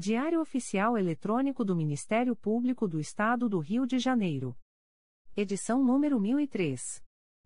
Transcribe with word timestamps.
Diário 0.00 0.40
Oficial 0.40 0.96
Eletrônico 0.96 1.62
do 1.62 1.76
Ministério 1.76 2.34
Público 2.34 2.88
do 2.88 2.98
Estado 2.98 3.50
do 3.50 3.58
Rio 3.58 3.86
de 3.86 3.98
Janeiro. 3.98 4.56
Edição 5.36 5.84
número 5.84 6.18
1003. 6.18 7.04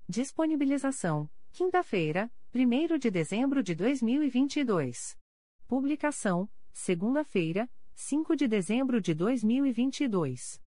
Disponibilização: 0.09 1.29
quinta-feira, 1.51 2.31
1 2.55 2.97
de 2.97 3.11
dezembro 3.11 3.61
de 3.61 3.75
2022. 3.75 5.19
Publicação: 5.67 6.49
segunda-feira, 6.73 7.69
5 7.93 8.37
de 8.37 8.47
dezembro 8.47 9.01
de 9.01 9.15
2022. 9.15 10.63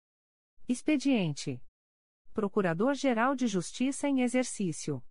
Expediente: 0.69 1.61
Procurador-Geral 2.33 3.35
de 3.35 3.45
Justiça 3.45 4.07
em 4.07 4.21
Exercício 4.21 5.03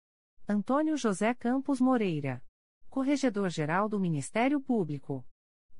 Antônio 0.48 0.96
José 0.96 1.34
Campos 1.34 1.82
Moreira. 1.82 2.43
Corregedor-Geral 2.89 3.91
do 3.91 4.00
Ministério 4.00 4.59
Público. 4.59 5.23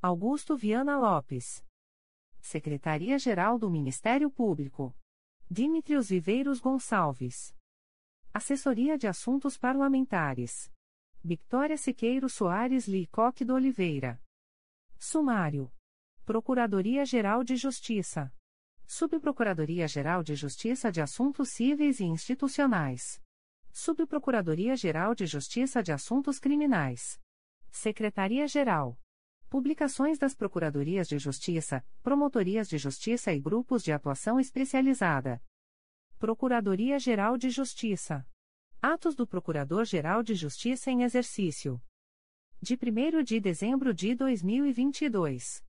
Augusto 0.00 0.56
Viana 0.56 0.96
Lopes. 0.96 1.64
Secretaria-Geral 2.40 3.58
do 3.58 3.68
Ministério 3.68 4.30
Público. 4.30 4.94
Dimitrios 5.50 6.08
Viveiros 6.08 6.60
Gonçalves. 6.60 7.52
Assessoria 8.32 8.96
de 8.96 9.08
Assuntos 9.08 9.58
Parlamentares. 9.58 10.72
Victoria 11.20 11.76
Siqueiro 11.76 12.28
Soares 12.28 12.86
Licoque 12.86 13.44
do 13.44 13.54
Oliveira. 13.54 14.22
Sumário. 15.00 15.68
Procuradoria-Geral 16.24 17.42
de 17.42 17.56
Justiça. 17.56 18.32
Subprocuradoria-Geral 18.86 20.22
de 20.22 20.36
Justiça 20.36 20.92
de 20.92 21.00
Assuntos 21.00 21.48
Cíveis 21.48 21.98
e 21.98 22.04
Institucionais. 22.04 23.20
Subprocuradoria-Geral 23.72 25.16
de 25.16 25.26
Justiça 25.26 25.82
de 25.82 25.90
Assuntos 25.90 26.38
Criminais. 26.38 27.20
Secretaria-Geral. 27.72 28.96
Publicações 29.48 30.18
das 30.18 30.34
Procuradorias 30.34 31.08
de 31.08 31.18
Justiça, 31.18 31.82
Promotorias 32.02 32.68
de 32.68 32.76
Justiça 32.76 33.32
e 33.32 33.40
Grupos 33.40 33.82
de 33.82 33.90
Atuação 33.90 34.38
Especializada. 34.38 35.42
Procuradoria-Geral 36.18 37.38
de 37.38 37.48
Justiça. 37.48 38.26
Atos 38.82 39.14
do 39.14 39.26
Procurador-Geral 39.26 40.22
de 40.22 40.34
Justiça 40.34 40.90
em 40.90 41.02
Exercício. 41.02 41.80
De 42.60 42.74
1 42.74 43.22
de 43.22 43.40
dezembro 43.40 43.94
de 43.94 44.14
2022. 44.14 45.64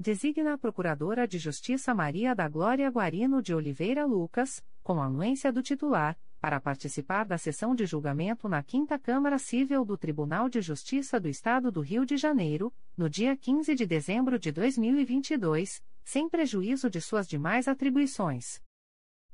Designa 0.00 0.54
a 0.54 0.58
Procuradora 0.58 1.28
de 1.28 1.38
Justiça 1.38 1.94
Maria 1.94 2.34
da 2.34 2.48
Glória 2.48 2.90
Guarino 2.90 3.40
de 3.40 3.54
Oliveira 3.54 4.04
Lucas, 4.04 4.64
com 4.82 5.00
anuência 5.00 5.52
do 5.52 5.62
titular, 5.62 6.18
para 6.46 6.60
participar 6.60 7.24
da 7.24 7.36
sessão 7.36 7.74
de 7.74 7.84
julgamento 7.84 8.48
na 8.48 8.62
5 8.62 8.96
Câmara 9.00 9.36
Civil 9.36 9.84
do 9.84 9.98
Tribunal 9.98 10.48
de 10.48 10.60
Justiça 10.60 11.18
do 11.18 11.28
Estado 11.28 11.72
do 11.72 11.80
Rio 11.80 12.06
de 12.06 12.16
Janeiro, 12.16 12.72
no 12.96 13.10
dia 13.10 13.36
15 13.36 13.74
de 13.74 13.84
dezembro 13.84 14.38
de 14.38 14.52
2022, 14.52 15.82
sem 16.04 16.28
prejuízo 16.28 16.88
de 16.88 17.00
suas 17.00 17.26
demais 17.26 17.66
atribuições. 17.66 18.62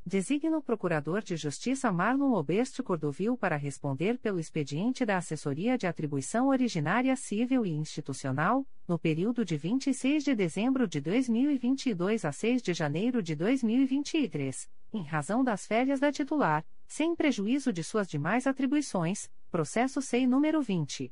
Designa 0.07 0.57
o 0.57 0.63
Procurador 0.63 1.21
de 1.21 1.37
Justiça 1.37 1.93
Marlon 1.93 2.33
Oberste 2.33 2.83
Cordovil 2.83 3.37
para 3.37 3.57
responder 3.57 4.17
pelo 4.17 4.41
expediente 4.41 5.05
da 5.05 5.19
Assessoria 5.19 5.77
de 5.77 5.87
Atribuição 5.87 6.49
Originária 6.49 7.15
Civil 7.15 7.67
e 7.67 7.73
Institucional, 7.73 8.67
no 8.89 8.99
período 8.99 9.45
de 9.45 9.59
26 9.59 10.25
de 10.25 10.35
dezembro 10.35 10.89
de 10.89 10.99
2022 10.99 12.25
a 12.25 12.33
6 12.33 12.63
de 12.63 12.73
janeiro 12.73 13.23
de 13.23 13.37
2023, 13.37 14.67
em 14.95 15.03
razão 15.03 15.45
das 15.45 15.67
férias 15.67 16.01
da 16.01 16.11
titular, 16.11 16.65
sem 16.93 17.17
prejuízo 17.17 17.73
de 17.73 17.83
suas 17.83 18.07
demais 18.07 18.47
atribuições, 18.47 19.31
processo 19.51 20.03
SEI 20.03 20.27
número 20.27 20.61
20. 20.61 21.11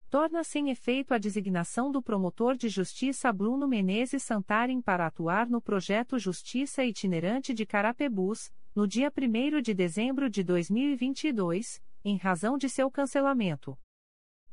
Torna-se 0.10 0.60
em 0.60 0.70
efeito 0.70 1.14
a 1.14 1.18
designação 1.18 1.92
do 1.92 2.02
promotor 2.02 2.56
de 2.56 2.70
justiça 2.70 3.34
Bruno 3.34 3.68
Menezes 3.68 4.24
Santarem 4.24 4.82
para 4.82 5.06
atuar 5.06 5.50
no 5.50 5.62
projeto 5.62 6.18
Justiça 6.18 6.86
Itinerante 6.86 7.54
de 7.54 7.66
Carapebus, 7.66 8.50
no 8.74 8.88
dia 8.88 9.12
1 9.12 9.62
de 9.62 9.74
dezembro 9.74 10.30
de 10.30 10.42
2022, 10.44 11.82
em 12.06 12.16
razão 12.18 12.58
de 12.58 12.70
seu 12.70 12.90
cancelamento 12.90 13.78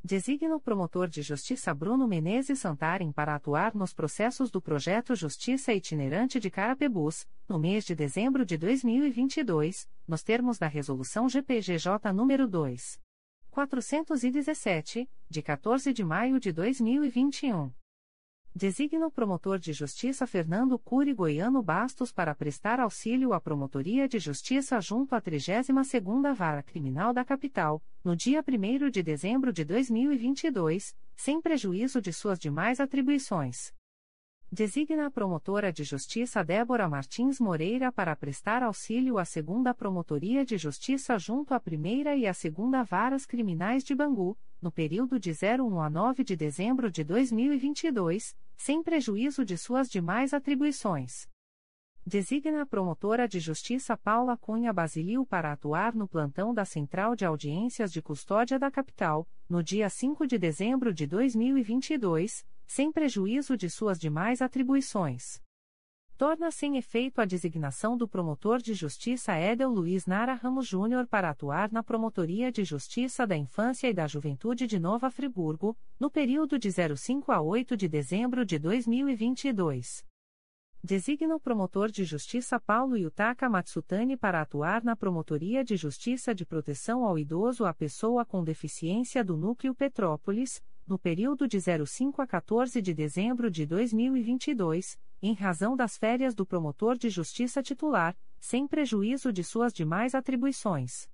designa 0.05 0.55
o 0.55 0.61
promotor 0.61 1.09
de 1.09 1.23
justiça 1.23 1.73
Bruno 1.73 2.07
Menezes 2.07 2.59
Santarem 2.59 3.11
para 3.11 3.35
atuar 3.35 3.75
nos 3.75 3.95
processos 3.95 4.51
do 4.51 4.61
projeto 4.61 5.15
Justiça 5.15 5.73
Itinerante 5.73 6.39
de 6.39 6.51
Carapebus, 6.51 7.27
no 7.49 7.59
mês 7.59 7.87
de 7.87 7.95
dezembro 7.95 8.45
de 8.45 8.59
2022, 8.59 9.89
nos 10.07 10.23
termos 10.23 10.59
da 10.59 10.67
Resolução 10.67 11.27
GPGJ 11.27 12.11
nº 12.13 12.47
2. 12.47 13.01
417, 13.51 15.09
de 15.31 15.43
14 15.43 15.91
de 15.95 16.05
maio 16.05 16.39
de 16.39 16.53
2021. 16.53 17.73
Designa 18.57 19.09
o 19.09 19.11
promotor 19.11 19.59
de 19.59 19.73
justiça 19.73 20.29
Fernando 20.29 20.79
Cury 20.79 21.13
Goiano 21.13 21.61
Bastos 21.61 22.13
para 22.13 22.37
prestar 22.37 22.79
auxílio 22.79 23.33
à 23.33 23.41
Promotoria 23.41 24.07
de 24.07 24.21
Justiça 24.21 24.81
junto 24.81 25.13
à 25.13 25.21
32ª 25.21 26.33
Vara 26.33 26.63
Criminal 26.63 27.13
da 27.13 27.25
Capital, 27.25 27.83
no 28.05 28.15
dia 28.15 28.45
1 28.47 28.91
de 28.91 29.03
dezembro 29.03 29.53
de 29.53 29.65
2022, 29.65 30.95
sem 31.17 31.41
prejuízo 31.41 32.01
de 32.01 32.13
suas 32.13 32.39
demais 32.39 32.79
atribuições. 32.79 33.75
Designa 34.53 35.07
a 35.07 35.11
promotora 35.11 35.73
de 35.73 35.83
justiça 35.83 36.45
Débora 36.45 36.89
Martins 36.89 37.41
Moreira 37.41 37.91
para 37.91 38.15
prestar 38.15 38.63
auxílio 38.63 39.19
à 39.19 39.25
segunda 39.25 39.75
Promotoria 39.75 40.45
de 40.45 40.57
Justiça 40.57 41.19
junto 41.19 41.55
à 41.55 41.59
primeira 41.59 42.15
e 42.15 42.25
à 42.25 42.33
segunda 42.33 42.85
Varas 42.85 43.27
Criminais 43.27 43.83
de 43.83 43.97
Bangu, 43.97 44.39
no 44.63 44.71
período 44.71 45.19
de 45.19 45.33
01 45.33 45.81
a 45.81 45.91
9 45.91 46.23
de 46.23 46.37
dezembro 46.37 46.89
de 46.89 47.03
2022, 47.03 48.37
sem 48.57 48.83
prejuízo 48.83 49.45
de 49.45 49.57
suas 49.57 49.89
demais 49.89 50.33
atribuições. 50.33 51.29
Designa 52.07 52.63
a 52.63 52.67
promotora 52.67 53.27
de 53.27 53.41
justiça 53.41 53.97
Paula 53.97 54.37
Cunha 54.37 54.73
Basilio 54.73 55.25
para 55.25 55.53
atuar 55.53 55.95
no 55.95 56.07
plantão 56.07 56.53
da 56.53 56.65
Central 56.65 57.17
de 57.17 57.25
Audiências 57.25 57.91
de 57.93 58.03
Custódia 58.03 58.59
da 58.59 58.71
Capital, 58.71 59.27
no 59.49 59.63
dia 59.63 59.89
5 59.89 60.27
de 60.27 60.39
dezembro 60.39 60.93
de 60.93 61.07
2022 61.07 62.45
sem 62.67 62.91
prejuízo 62.91 63.57
de 63.57 63.69
suas 63.69 63.99
demais 63.99 64.41
atribuições. 64.41 65.44
Torna 66.17 66.49
sem 66.53 66.77
efeito 66.77 67.21
a 67.21 67.25
designação 67.25 67.97
do 67.97 68.07
promotor 68.07 68.63
de 68.63 68.73
justiça 68.73 69.37
Edel 69.37 69.69
Luiz 69.69 70.07
Nara 70.07 70.35
Ramos 70.35 70.65
Júnior 70.65 71.09
para 71.09 71.29
atuar 71.29 71.73
na 71.73 71.83
Promotoria 71.83 72.53
de 72.53 72.63
Justiça 72.63 73.27
da 73.27 73.37
Infância 73.37 73.89
e 73.89 73.93
da 73.93 74.07
Juventude 74.07 74.69
de 74.69 74.79
Nova 74.79 75.11
Friburgo, 75.11 75.77
no 75.99 76.09
período 76.09 76.57
de 76.57 76.71
05 76.71 77.33
a 77.33 77.41
8 77.41 77.77
de 77.77 77.89
dezembro 77.89 78.47
de 78.47 78.61
2022. 78.61 80.05
Designa 80.85 81.35
o 81.35 81.41
promotor 81.41 81.91
de 81.91 82.05
justiça 82.05 82.61
Paulo 82.61 82.97
Yutaka 82.97 83.49
Matsutani 83.49 84.17
para 84.17 84.41
atuar 84.41 84.85
na 84.85 84.95
Promotoria 84.95 85.65
de 85.65 85.77
Justiça 85.77 86.33
de 86.33 86.47
Proteção 86.47 87.05
ao 87.05 87.19
Idoso 87.19 87.65
à 87.65 87.75
Pessoa 87.75 88.25
com 88.25 88.45
Deficiência 88.45 89.25
do 89.25 89.37
Núcleo 89.37 89.75
Petrópolis, 89.75 90.63
no 90.87 90.99
período 90.99 91.49
de 91.49 91.59
05 91.61 92.21
a 92.21 92.27
14 92.27 92.81
de 92.83 92.93
dezembro 92.93 93.51
de 93.51 93.65
2022, 93.67 94.99
em 95.23 95.33
razão 95.33 95.75
das 95.75 95.97
férias 95.97 96.35
do 96.35 96.45
promotor 96.45 96.99
de 96.99 97.09
justiça 97.09 97.63
titular, 97.63 98.17
sem 98.39 98.67
prejuízo 98.69 99.33
de 99.33 99.43
suas 99.43 99.73
demais 99.73 100.15
atribuições. 100.15 101.09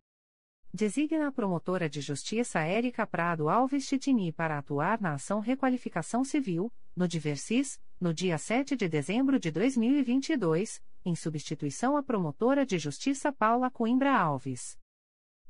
Designa 0.72 1.28
a 1.28 1.32
promotora 1.32 1.88
de 1.88 2.00
justiça 2.00 2.60
Érica 2.60 3.06
Prado 3.06 3.48
Alves 3.48 3.84
Chitini 3.84 4.32
para 4.32 4.58
atuar 4.58 5.00
na 5.00 5.14
ação 5.14 5.40
Requalificação 5.40 6.24
Civil, 6.24 6.72
no 6.96 7.06
Diversis, 7.06 7.80
no 8.00 8.14
dia 8.14 8.38
7 8.38 8.76
de 8.76 8.88
dezembro 8.88 9.38
de 9.38 9.50
2022, 9.50 10.80
em 11.04 11.14
substituição 11.14 11.96
à 11.96 12.02
promotora 12.02 12.64
de 12.64 12.78
justiça 12.78 13.32
Paula 13.32 13.70
Coimbra 13.70 14.16
Alves. 14.16 14.79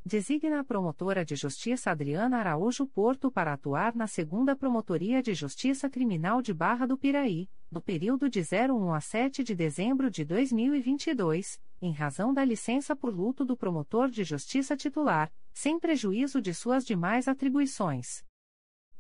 Designa 0.05 0.61
a 0.61 0.65
promotora 0.65 1.27
de 1.27 1.37
justiça 1.37 1.91
Adriana 1.91 2.39
Araújo 2.39 2.87
Porto 2.87 3.31
para 3.31 3.53
atuar 3.53 3.95
na 3.95 4.07
segunda 4.07 4.57
Promotoria 4.57 5.23
de 5.23 5.35
Justiça 5.35 5.91
Criminal 5.91 6.41
de 6.41 6.55
Barra 6.55 6.87
do 6.87 6.97
Piraí, 6.97 7.51
no 7.71 7.83
período 7.83 8.31
de 8.31 8.41
01 8.41 8.95
a 8.95 9.01
7 9.01 9.45
de 9.45 9.55
dezembro 9.55 10.11
de 10.11 10.25
2022, 10.25 11.61
em 11.83 11.93
razão 11.93 12.33
da 12.33 12.43
licença 12.43 12.97
por 12.97 13.15
luto 13.15 13.45
do 13.45 13.55
promotor 13.55 14.09
de 14.09 14.25
justiça 14.25 14.75
titular, 14.75 15.31
sem 15.53 15.79
prejuízo 15.79 16.41
de 16.41 16.55
suas 16.55 16.87
demais 16.87 17.29
atribuições. 17.29 18.25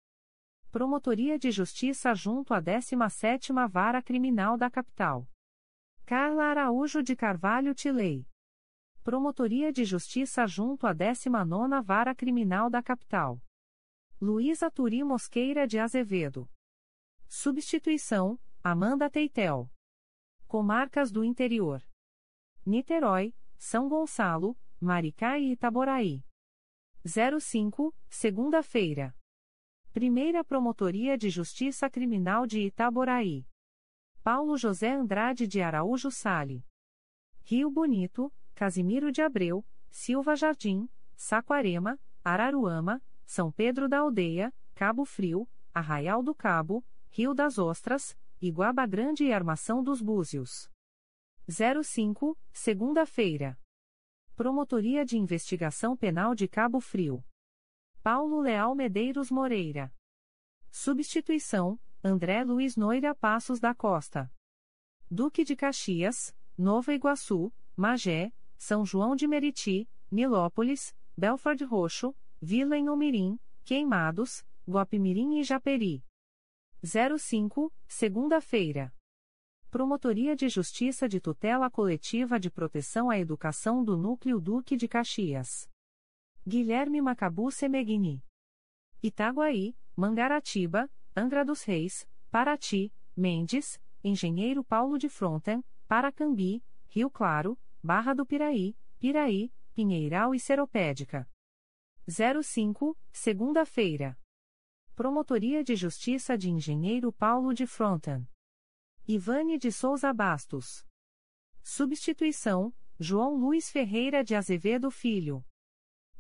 Promotoria 0.72 1.38
de 1.38 1.52
Justiça 1.52 2.16
junto 2.16 2.52
à 2.52 2.60
17ª 2.60 3.70
Vara 3.70 4.02
Criminal 4.02 4.58
da 4.58 4.72
Capital. 4.72 5.30
Carla 6.04 6.46
Araújo 6.46 7.04
de 7.04 7.16
Carvalho 7.16 7.76
Tilei. 7.76 8.28
Promotoria 9.04 9.72
de 9.72 9.86
Justiça 9.86 10.48
junto 10.48 10.88
à 10.88 10.96
19ª 10.96 11.84
Vara 11.84 12.16
Criminal 12.16 12.72
da 12.72 12.82
Capital. 12.82 13.40
Luísa 14.20 14.72
Turi 14.72 15.04
Mosqueira 15.04 15.68
de 15.68 15.78
Azevedo. 15.78 16.50
Substituição, 17.28 18.40
Amanda 18.64 19.12
Teitel. 19.12 19.72
Comarcas 20.48 21.12
do 21.12 21.24
Interior. 21.24 21.88
Niterói, 22.66 23.36
São 23.60 23.88
Gonçalo, 23.88 24.58
Maricá 24.80 25.40
e 25.40 25.54
Itaboraí. 25.54 26.24
05, 27.04 27.96
segunda-feira. 28.10 29.16
Primeira 29.92 30.44
Promotoria 30.44 31.18
de 31.18 31.32
Justiça 31.32 31.90
Criminal 31.90 32.46
de 32.46 32.62
Itaboraí. 32.62 33.48
Paulo 34.22 34.56
José 34.56 34.92
Andrade 34.92 35.48
de 35.48 35.64
Araújo 35.64 36.12
Sale. 36.12 36.64
Rio 37.42 37.72
Bonito, 37.72 38.32
Casimiro 38.54 39.12
de 39.12 39.24
Abreu, 39.24 39.66
Silva 39.90 40.36
Jardim, 40.36 40.88
Saquarema, 41.16 42.00
Araruama, 42.24 43.02
São 43.26 43.52
Pedro 43.52 43.90
da 43.90 44.00
Aldeia, 44.00 44.54
Cabo 44.76 45.06
Frio, 45.06 45.50
Arraial 45.74 46.22
do 46.22 46.36
Cabo, 46.36 46.86
Rio 47.10 47.34
das 47.34 47.58
Ostras, 47.58 48.16
Iguaba 48.40 48.86
Grande 48.86 49.24
e 49.24 49.34
Armação 49.34 49.82
dos 49.82 50.04
Búzios. 50.04 50.70
05, 51.48 52.38
segunda-feira. 52.52 53.58
Promotoria 54.38 55.04
de 55.04 55.18
Investigação 55.18 55.98
Penal 55.98 56.36
de 56.36 56.48
Cabo 56.48 56.80
Frio. 56.80 57.26
Paulo 58.04 58.40
Leal 58.40 58.76
Medeiros 58.76 59.32
Moreira. 59.32 59.92
Substituição: 60.70 61.80
André 62.04 62.44
Luiz 62.44 62.78
Noira 62.78 63.16
Passos 63.16 63.60
da 63.60 63.74
Costa. 63.74 64.32
Duque 65.10 65.44
de 65.44 65.56
Caxias, 65.56 66.36
Nova 66.56 66.94
Iguaçu, 66.94 67.52
Magé, 67.76 68.32
São 68.60 68.86
João 68.86 69.16
de 69.16 69.28
Meriti, 69.28 69.90
Nilópolis, 70.12 70.96
Belford 71.18 71.64
Roxo, 71.64 72.16
Vila 72.40 72.78
em 72.78 72.90
Umirim, 72.90 73.40
Queimados, 73.66 74.46
Guapimirim 74.70 75.40
e 75.40 75.44
Japeri. 75.44 76.06
05, 76.84 77.74
segunda-feira. 77.88 78.94
Promotoria 79.70 80.34
de 80.34 80.48
Justiça 80.48 81.10
de 81.10 81.20
Tutela 81.20 81.70
Coletiva 81.70 82.40
de 82.40 82.50
Proteção 82.50 83.10
à 83.10 83.20
Educação 83.20 83.84
do 83.84 83.98
Núcleo 83.98 84.40
Duque 84.40 84.78
de 84.78 84.88
Caxias. 84.88 85.70
Guilherme 86.48 87.02
Macabu 87.02 87.52
Semegini. 87.52 88.24
Itaguaí, 89.04 89.76
Mangaratiba, 89.94 90.90
Angra 91.14 91.44
dos 91.44 91.64
Reis, 91.64 92.08
Paraty, 92.32 92.94
Mendes, 93.14 93.78
Engenheiro 94.02 94.64
Paulo 94.64 94.98
de 94.98 95.10
Fronten, 95.10 95.62
Paracambi, 95.86 96.64
Rio 96.88 97.10
Claro, 97.10 97.60
Barra 97.84 98.14
do 98.14 98.26
Piraí, 98.26 98.74
Piraí, 98.98 99.52
Pinheiral 99.76 100.34
e 100.34 100.40
Seropédica. 100.40 101.30
05, 102.08 102.98
segunda-feira. 103.12 104.18
Promotoria 104.96 105.62
de 105.62 105.76
Justiça 105.76 106.38
de 106.38 106.50
Engenheiro 106.50 107.12
Paulo 107.12 107.54
de 107.54 107.68
Fronten. 107.68 108.26
Ivane 109.10 109.58
de 109.58 109.72
Souza 109.72 110.12
Bastos. 110.12 110.86
Substituição: 111.64 112.74
João 113.00 113.38
Luiz 113.38 113.70
Ferreira 113.70 114.22
de 114.22 114.36
Azevedo 114.36 114.92
Filho. 114.92 115.46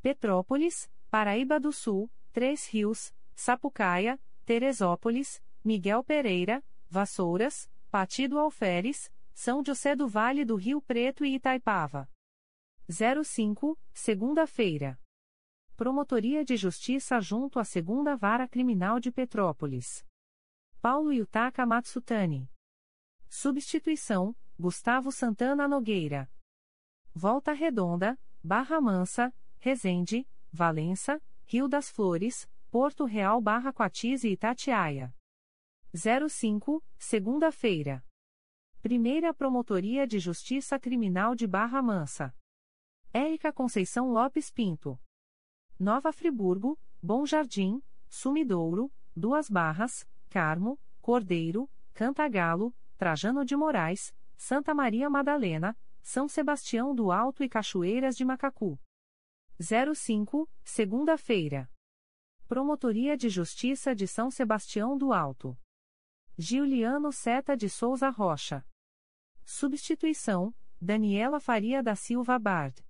Petrópolis, 0.01 0.89
Paraíba 1.11 1.59
do 1.59 1.73
Sul, 1.73 2.09
Três 2.31 2.65
Rios, 2.67 3.13
Sapucaia, 3.35 4.17
Teresópolis, 4.45 5.43
Miguel 5.65 6.01
Pereira, 6.01 6.63
Vassouras, 6.89 7.69
Partido 7.91 8.39
Alferes, 8.39 9.11
São 9.33 9.61
José 9.65 9.93
do 9.93 10.07
Vale 10.07 10.45
do 10.45 10.55
Rio 10.55 10.81
Preto 10.81 11.25
e 11.25 11.35
Itaipava. 11.35 12.09
05, 12.87 13.77
segunda-feira. 13.91 14.97
Promotoria 15.75 16.45
de 16.45 16.55
Justiça 16.55 17.19
junto 17.19 17.59
à 17.59 17.65
Segunda 17.65 18.15
Vara 18.15 18.47
Criminal 18.47 18.97
de 18.97 19.11
Petrópolis. 19.11 20.05
Paulo 20.81 21.11
Yutaka 21.11 21.65
Matsutani. 21.65 22.49
Substituição, 23.29 24.35
Gustavo 24.59 25.11
Santana 25.11 25.67
Nogueira. 25.67 26.29
Volta 27.13 27.51
Redonda, 27.51 28.19
Barra 28.43 28.79
Mansa, 28.79 29.33
Resende, 29.59 30.27
Valença, 30.51 31.21
Rio 31.45 31.67
das 31.67 31.89
Flores, 31.89 32.49
Porto 32.71 33.05
Real 33.05 33.41
Barra 33.41 33.73
Coatis 33.73 34.23
e 34.23 34.29
Itatiaia. 34.29 35.13
05, 35.93 36.83
segunda-feira. 36.97 38.03
Primeira 38.81 39.33
Promotoria 39.33 40.07
de 40.07 40.19
Justiça 40.19 40.79
Criminal 40.79 41.35
de 41.35 41.47
Barra 41.47 41.81
Mansa. 41.81 42.33
Érica 43.13 43.51
Conceição 43.51 44.11
Lopes 44.11 44.51
Pinto. 44.51 44.99
Nova 45.79 46.11
Friburgo, 46.13 46.79
Bom 47.01 47.25
Jardim, 47.25 47.81
Sumidouro, 48.07 48.91
Duas 49.15 49.49
Barras, 49.49 50.07
Carmo, 50.29 50.79
Cordeiro, 51.01 51.69
Cantagalo, 51.93 52.73
Trajano 52.97 53.45
de 53.45 53.55
Moraes, 53.55 54.13
Santa 54.35 54.73
Maria 54.73 55.07
Madalena, 55.09 55.77
São 56.01 56.27
Sebastião 56.27 56.95
do 56.95 57.11
Alto 57.11 57.43
e 57.43 57.49
Cachoeiras 57.49 58.17
de 58.17 58.25
Macacu. 58.25 58.79
05, 59.59 60.49
segunda-feira. 60.63 61.69
Promotoria 62.47 63.15
de 63.15 63.29
Justiça 63.29 63.93
de 63.93 64.07
São 64.07 64.31
Sebastião 64.31 64.97
do 64.97 65.13
Alto. 65.13 65.55
Giuliano 66.37 67.11
Seta 67.11 67.55
de 67.55 67.69
Souza 67.69 68.09
Rocha. 68.09 68.65
Substituição: 69.45 70.53
Daniela 70.81 71.39
Faria 71.39 71.83
da 71.83 71.95
Silva 71.95 72.39
Bard. 72.39 72.83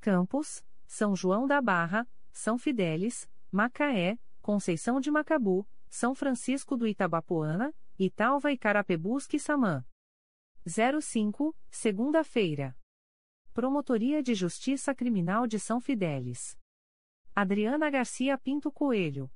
Campos, 0.00 0.64
São 0.86 1.14
João 1.14 1.46
da 1.46 1.60
Barra, 1.60 2.08
São 2.32 2.56
Fidélis, 2.56 3.28
Macaé, 3.50 4.18
Conceição 4.40 5.00
de 5.00 5.10
Macabu, 5.10 5.66
São 5.88 6.14
Francisco 6.14 6.76
do 6.76 6.86
Itabapoana, 6.86 7.74
Italva 7.98 8.52
e 8.52 8.58
Carapebusque 8.58 9.38
Samã. 9.38 9.82
05, 10.66 11.56
segunda-feira. 11.70 12.76
Promotoria 13.54 14.22
de 14.22 14.34
Justiça 14.34 14.94
Criminal 14.94 15.46
de 15.46 15.58
São 15.58 15.80
Fidélis. 15.80 16.58
Adriana 17.34 17.88
Garcia 17.88 18.36
Pinto 18.36 18.70
Coelho. 18.70 19.32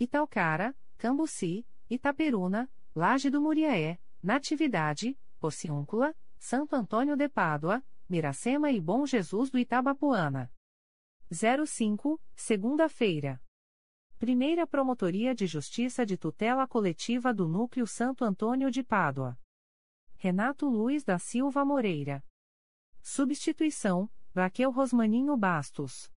Italcara, 0.00 0.74
Cambuci, 0.96 1.66
Itaperuna, 1.90 2.72
Laje 2.94 3.28
do 3.28 3.42
Muriaé, 3.42 4.00
Natividade, 4.22 5.18
Porciúncula, 5.38 6.16
Santo 6.38 6.74
Antônio 6.74 7.14
de 7.18 7.28
Pádua, 7.28 7.84
Miracema 8.08 8.70
e 8.70 8.80
Bom 8.80 9.04
Jesus 9.04 9.50
do 9.50 9.58
Itabapoana. 9.58 10.50
05, 11.30 12.18
segunda-feira. 12.34 13.43
Primeira 14.18 14.64
Promotoria 14.64 15.34
de 15.34 15.44
Justiça 15.44 16.06
de 16.06 16.16
Tutela 16.16 16.68
Coletiva 16.68 17.34
do 17.34 17.48
Núcleo 17.48 17.86
Santo 17.86 18.24
Antônio 18.24 18.70
de 18.70 18.82
Pádua. 18.82 19.36
Renato 20.16 20.68
Luiz 20.68 21.02
da 21.02 21.18
Silva 21.18 21.64
Moreira. 21.64 22.24
Substituição: 23.02 24.08
Raquel 24.34 24.70
Rosmaninho 24.70 25.36
Bastos. 25.36 26.10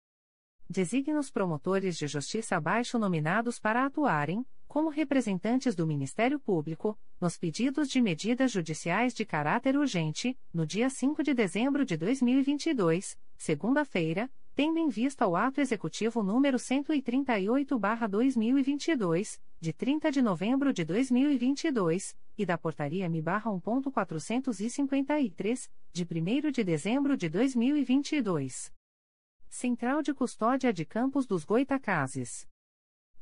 Designa 0.70 1.18
os 1.20 1.32
promotores 1.32 1.98
de 1.98 2.06
justiça 2.06 2.58
abaixo 2.58 3.00
nominados 3.00 3.60
para 3.60 3.86
atuarem, 3.86 4.46
como 4.68 4.90
representantes 4.90 5.74
do 5.74 5.88
Ministério 5.88 6.38
Público, 6.38 7.00
nos 7.20 7.38
pedidos 7.38 7.88
de 7.90 8.02
medidas 8.02 8.52
judiciais 8.52 9.14
de 9.14 9.26
caráter 9.26 9.78
urgente, 9.78 10.38
no 10.54 10.68
dia 10.68 10.90
5 10.90 11.24
de 11.24 11.34
dezembro 11.34 11.86
de 11.86 11.96
2022, 11.96 13.18
segunda-feira, 13.38 14.30
tendo 14.56 14.80
em 14.80 14.88
vista 14.88 15.28
o 15.28 15.36
ato 15.36 15.60
executivo 15.60 16.24
número 16.24 16.58
138/2022, 16.58 19.42
de 19.60 19.74
30 19.74 20.10
de 20.10 20.22
novembro 20.22 20.72
de 20.72 20.86
2022, 20.86 22.16
e 22.38 22.46
da 22.46 22.58
portaria 22.58 23.10
MI/1.453, 23.10 25.70
de 25.92 26.06
1 26.06 26.52
de 26.52 26.64
dezembro 26.64 27.18
de 27.18 27.28
2022. 27.28 28.72
Central 29.50 30.02
de 30.02 30.14
Custódia 30.14 30.72
de 30.72 30.86
Campos 30.86 31.26
dos 31.26 31.44
Goitacazes. 31.44 32.48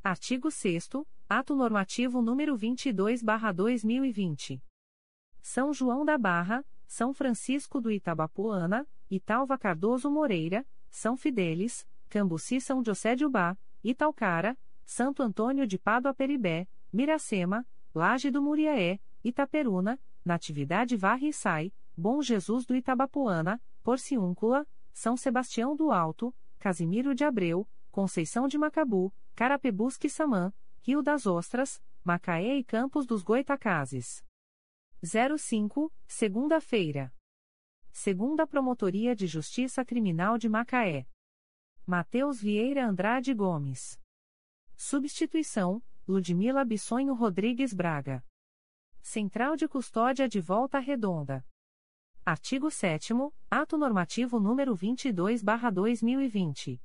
Artigo 0.03 0.51
6 0.51 0.87
Ato 1.27 1.55
Normativo 1.55 2.21
número 2.21 2.55
22/2020. 2.55 4.61
São 5.41 5.73
João 5.73 6.05
da 6.05 6.15
Barra, 6.17 6.63
São 6.85 7.11
Francisco 7.11 7.81
do 7.81 7.89
Itabapoana, 7.91 8.87
Italva 9.09 9.57
Cardoso 9.57 10.11
Moreira, 10.11 10.63
São 10.93 11.17
Fidélis, 11.17 11.87
Cambuci 12.07 12.61
São 12.61 12.85
José 12.85 13.15
de 13.15 13.25
Ubá, 13.25 13.57
Italcara, 13.83 14.55
Santo 14.85 15.23
Antônio 15.23 15.65
de 15.65 15.79
Pádua 15.79 16.13
Peribé, 16.13 16.67
Miracema, 16.93 17.65
Laje 17.95 18.29
do 18.29 18.43
Muriaé, 18.43 18.99
Itaperuna, 19.23 19.99
Natividade 20.23 20.95
Varre 20.95 21.29
e 21.29 21.33
Sai, 21.33 21.73
Bom 21.97 22.21
Jesus 22.21 22.63
do 22.63 22.75
Itabapoana, 22.75 23.59
Porciúncula, 23.81 24.67
São 24.93 25.17
Sebastião 25.17 25.75
do 25.75 25.91
Alto, 25.91 26.33
Casimiro 26.59 27.15
de 27.15 27.25
Abreu, 27.25 27.67
Conceição 27.91 28.47
de 28.47 28.59
Macabu, 28.59 29.11
Carapebusque 29.35 30.07
Samã, 30.07 30.53
Rio 30.83 31.01
das 31.01 31.25
Ostras, 31.25 31.81
Macaé 32.03 32.57
e 32.57 32.63
Campos 32.63 33.07
dos 33.07 33.23
Goitacazes. 33.23 34.23
05, 35.01 35.91
segunda-feira. 36.05 37.11
Segunda 37.95 38.47
Promotoria 38.47 39.15
de 39.15 39.27
Justiça 39.27 39.85
Criminal 39.85 40.39
de 40.39 40.49
Macaé. 40.49 41.05
Mateus 41.85 42.41
Vieira 42.41 42.83
Andrade 42.83 43.31
Gomes. 43.35 43.99
Substituição: 44.75 45.79
Ludmila 46.07 46.65
Bissonho 46.65 47.13
Rodrigues 47.13 47.71
Braga. 47.71 48.25
Central 48.99 49.55
de 49.55 49.67
Custódia 49.67 50.27
de 50.27 50.41
Volta 50.41 50.79
Redonda. 50.79 51.45
Artigo 52.25 52.71
7 52.71 53.13
Ato 53.49 53.77
Normativo 53.77 54.39
número 54.39 54.75
22/2020. 54.75 56.81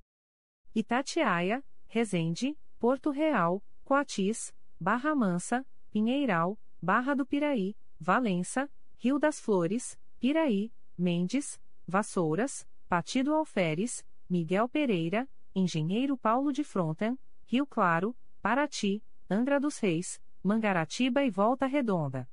Itatiaia, 0.74 1.64
Resende, 1.86 2.54
Porto 2.78 3.10
Real, 3.10 3.64
Coatis, 3.82 4.54
Barra 4.78 5.14
Mansa, 5.16 5.66
Pinheiral, 5.90 6.60
Barra 6.82 7.14
do 7.14 7.24
Piraí, 7.24 7.74
Valença, 7.98 8.70
Rio 8.98 9.18
das 9.18 9.40
Flores, 9.40 9.98
Piraí, 10.20 10.70
Mendes, 10.98 11.60
Vassouras, 11.86 12.66
Partido 12.88 13.32
Alferes, 13.34 14.04
Miguel 14.28 14.68
Pereira, 14.68 15.28
Engenheiro 15.54 16.18
Paulo 16.18 16.52
de 16.52 16.64
Fronten, 16.64 17.16
Rio 17.44 17.66
Claro, 17.66 18.16
Paraty, 18.42 19.02
Angra 19.30 19.60
dos 19.60 19.78
Reis, 19.78 20.20
Mangaratiba 20.42 21.22
e 21.24 21.30
Volta 21.30 21.66
Redonda. 21.66 22.28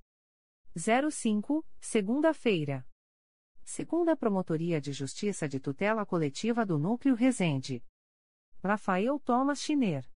05, 0.76 1.66
segunda-feira. 1.80 2.86
Segunda 3.64 4.16
Promotoria 4.16 4.82
de 4.82 4.92
Justiça 4.92 5.48
de 5.48 5.60
Tutela 5.60 6.06
Coletiva 6.06 6.66
do 6.66 6.78
Núcleo 6.78 7.16
Resende. 7.16 7.84
Rafael 8.64 9.20
Thomas 9.20 9.60
Schiner. 9.60 10.10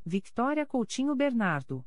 Victória 0.05 0.65
Coutinho 0.65 1.17
Bernardo 1.17 1.85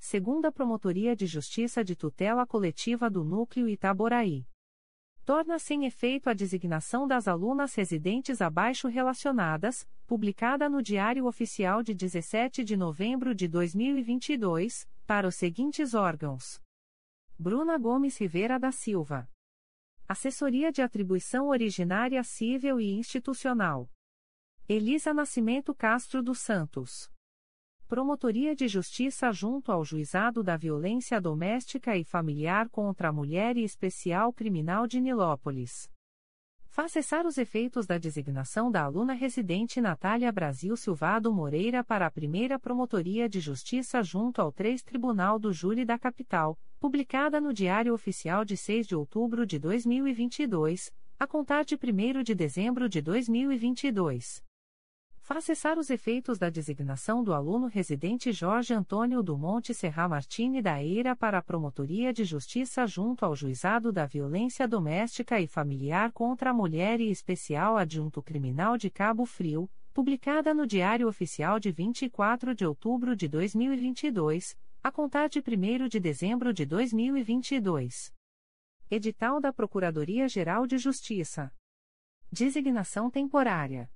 segunda 0.00 0.50
Promotoria 0.50 1.14
de 1.14 1.26
Justiça 1.26 1.84
de 1.84 1.94
Tutela 1.94 2.46
Coletiva 2.46 3.10
do 3.10 3.22
Núcleo 3.22 3.68
Itaboraí. 3.68 4.46
Torna-se 5.26 5.74
em 5.74 5.84
efeito 5.84 6.30
a 6.30 6.32
designação 6.32 7.06
das 7.06 7.28
alunas 7.28 7.74
residentes 7.74 8.40
abaixo 8.40 8.88
relacionadas, 8.88 9.86
publicada 10.06 10.70
no 10.70 10.82
Diário 10.82 11.26
Oficial 11.26 11.82
de 11.82 11.94
17 11.94 12.64
de 12.64 12.78
novembro 12.78 13.34
de 13.34 13.46
2022, 13.46 14.88
para 15.06 15.28
os 15.28 15.34
seguintes 15.34 15.92
órgãos: 15.92 16.60
Bruna 17.38 17.76
Gomes 17.76 18.16
Rivera 18.18 18.58
da 18.58 18.72
Silva. 18.72 19.30
Assessoria 20.08 20.72
de 20.72 20.80
Atribuição 20.80 21.48
Originária 21.48 22.24
Civil 22.24 22.80
e 22.80 22.90
Institucional. 22.90 23.88
Elisa 24.66 25.12
Nascimento 25.12 25.74
Castro 25.74 26.22
dos 26.22 26.40
Santos. 26.40 27.12
Promotoria 27.90 28.54
de 28.54 28.68
Justiça 28.68 29.32
junto 29.32 29.72
ao 29.72 29.84
Juizado 29.84 30.44
da 30.44 30.56
Violência 30.56 31.20
Doméstica 31.20 31.96
e 31.96 32.04
Familiar 32.04 32.68
contra 32.68 33.08
a 33.08 33.12
Mulher 33.12 33.56
e 33.56 33.64
Especial 33.64 34.32
Criminal 34.32 34.86
de 34.86 35.00
Nilópolis. 35.00 35.90
Faz 36.68 36.92
cessar 36.92 37.26
os 37.26 37.36
efeitos 37.36 37.88
da 37.88 37.98
designação 37.98 38.70
da 38.70 38.84
aluna 38.84 39.12
residente 39.12 39.80
Natália 39.80 40.30
Brasil 40.30 40.76
Silvado 40.76 41.32
Moreira 41.32 41.82
para 41.82 42.06
a 42.06 42.10
primeira 42.12 42.60
Promotoria 42.60 43.28
de 43.28 43.40
Justiça 43.40 44.04
junto 44.04 44.40
ao 44.40 44.52
3 44.52 44.84
Tribunal 44.84 45.36
do 45.36 45.52
Júri 45.52 45.84
da 45.84 45.98
Capital, 45.98 46.56
publicada 46.78 47.40
no 47.40 47.52
Diário 47.52 47.92
Oficial 47.92 48.44
de 48.44 48.56
6 48.56 48.86
de 48.86 48.94
outubro 48.94 49.44
de 49.44 49.58
2022, 49.58 50.92
a 51.18 51.26
contar 51.26 51.64
de 51.64 51.74
1 51.74 52.22
de 52.22 52.36
dezembro 52.36 52.88
de 52.88 53.02
2022 53.02 54.48
faz 55.32 55.44
cessar 55.44 55.78
os 55.78 55.90
efeitos 55.90 56.40
da 56.40 56.50
designação 56.50 57.22
do 57.22 57.32
aluno 57.32 57.68
residente 57.68 58.32
Jorge 58.32 58.74
Antônio 58.74 59.22
do 59.22 59.38
Monte 59.38 59.72
Serra 59.72 60.08
Martini 60.08 60.60
da 60.60 60.82
Eira 60.82 61.14
para 61.14 61.38
a 61.38 61.42
Promotoria 61.42 62.12
de 62.12 62.24
Justiça 62.24 62.84
junto 62.84 63.24
ao 63.24 63.36
Juizado 63.36 63.92
da 63.92 64.06
Violência 64.06 64.66
Doméstica 64.66 65.40
e 65.40 65.46
Familiar 65.46 66.10
contra 66.10 66.50
a 66.50 66.52
Mulher 66.52 67.00
e 67.00 67.12
Especial 67.12 67.76
Adjunto 67.76 68.20
Criminal 68.20 68.76
de 68.76 68.90
Cabo 68.90 69.24
Frio, 69.24 69.70
publicada 69.94 70.52
no 70.52 70.66
Diário 70.66 71.06
Oficial 71.06 71.60
de 71.60 71.70
24 71.70 72.52
de 72.52 72.66
outubro 72.66 73.14
de 73.14 73.28
2022, 73.28 74.58
a 74.82 74.90
contar 74.90 75.28
de 75.28 75.38
1 75.38 75.86
de 75.86 76.00
dezembro 76.00 76.52
de 76.52 76.66
2022. 76.66 78.12
Edital 78.90 79.40
da 79.40 79.52
Procuradoria-Geral 79.52 80.66
de 80.66 80.76
Justiça. 80.76 81.52
Designação 82.32 83.08
temporária. 83.08 83.88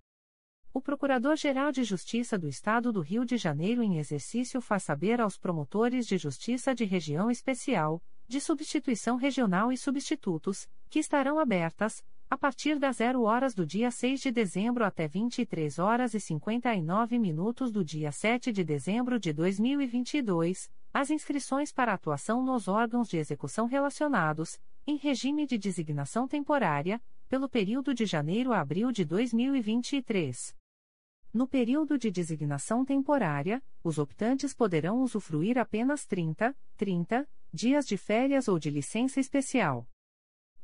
O 0.74 0.80
Procurador-Geral 0.80 1.70
de 1.70 1.84
Justiça 1.84 2.36
do 2.36 2.48
Estado 2.48 2.92
do 2.92 3.00
Rio 3.00 3.24
de 3.24 3.36
Janeiro 3.36 3.80
em 3.80 3.98
exercício 3.98 4.60
faz 4.60 4.82
saber 4.82 5.20
aos 5.20 5.38
promotores 5.38 6.04
de 6.04 6.18
justiça 6.18 6.74
de 6.74 6.84
região 6.84 7.30
especial, 7.30 8.02
de 8.26 8.40
substituição 8.40 9.14
regional 9.16 9.70
e 9.70 9.76
substitutos, 9.76 10.68
que 10.90 10.98
estarão 10.98 11.38
abertas, 11.38 12.02
a 12.28 12.36
partir 12.36 12.76
das 12.76 12.96
0 12.96 13.22
horas 13.22 13.54
do 13.54 13.64
dia 13.64 13.88
6 13.88 14.20
de 14.20 14.32
dezembro 14.32 14.84
até 14.84 15.06
23 15.06 15.78
horas 15.78 16.12
e 16.12 16.18
59 16.18 17.20
minutos 17.20 17.70
do 17.70 17.84
dia 17.84 18.10
7 18.10 18.50
de 18.50 18.64
dezembro 18.64 19.20
de 19.20 19.32
2022, 19.32 20.68
as 20.92 21.08
inscrições 21.08 21.70
para 21.70 21.94
atuação 21.94 22.42
nos 22.42 22.66
órgãos 22.66 23.08
de 23.08 23.16
execução 23.16 23.68
relacionados, 23.68 24.58
em 24.84 24.96
regime 24.96 25.46
de 25.46 25.56
designação 25.56 26.26
temporária, 26.26 27.00
pelo 27.28 27.48
período 27.48 27.94
de 27.94 28.04
janeiro 28.04 28.52
a 28.52 28.60
abril 28.60 28.90
de 28.90 29.04
2023. 29.04 30.52
No 31.34 31.48
período 31.48 31.98
de 31.98 32.12
designação 32.12 32.84
temporária, 32.84 33.60
os 33.82 33.98
optantes 33.98 34.54
poderão 34.54 35.02
usufruir 35.02 35.58
apenas 35.58 36.06
30, 36.06 36.56
30 36.76 37.28
dias 37.52 37.84
de 37.88 37.96
férias 37.96 38.46
ou 38.46 38.56
de 38.56 38.70
licença 38.70 39.18
especial. 39.18 39.84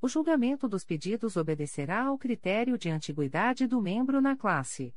O 0.01 0.07
julgamento 0.07 0.69
dos 0.69 0.85
pedidos 0.85 1.37
obedecerá 1.37 2.05
ao 2.05 2.17
critério 2.17 2.79
de 2.79 2.89
antiguidade 2.89 3.67
do 3.67 3.83
membro 3.83 4.21
na 4.21 4.37
classe. 4.37 4.95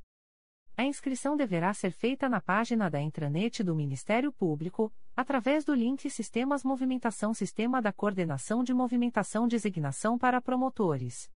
A 0.77 0.85
inscrição 0.85 1.35
deverá 1.35 1.73
ser 1.73 1.91
feita 1.91 2.29
na 2.29 2.39
página 2.39 2.87
da 2.87 3.01
intranet 3.01 3.63
do 3.63 3.75
Ministério 3.75 4.31
Público, 4.31 4.93
através 5.15 5.65
do 5.65 5.73
link 5.73 6.07
Sistemas 6.07 6.63
Movimentação 6.63 7.33
Sistema 7.33 7.81
da 7.81 7.91
Coordenação 7.91 8.63
de 8.63 8.75
Movimentação 8.75 9.47
Designação 9.47 10.19
para 10.19 10.39
Promotores. 10.39 11.31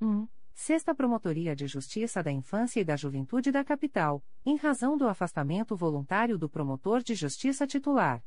1. 0.00 0.28
Sexta 0.58 0.94
Promotoria 0.94 1.54
de 1.54 1.66
Justiça 1.66 2.22
da 2.22 2.32
Infância 2.32 2.80
e 2.80 2.84
da 2.84 2.96
Juventude 2.96 3.52
da 3.52 3.62
Capital, 3.62 4.24
em 4.44 4.56
razão 4.56 4.96
do 4.96 5.06
afastamento 5.06 5.76
voluntário 5.76 6.38
do 6.38 6.48
promotor 6.48 7.02
de 7.02 7.14
justiça 7.14 7.66
titular. 7.66 8.24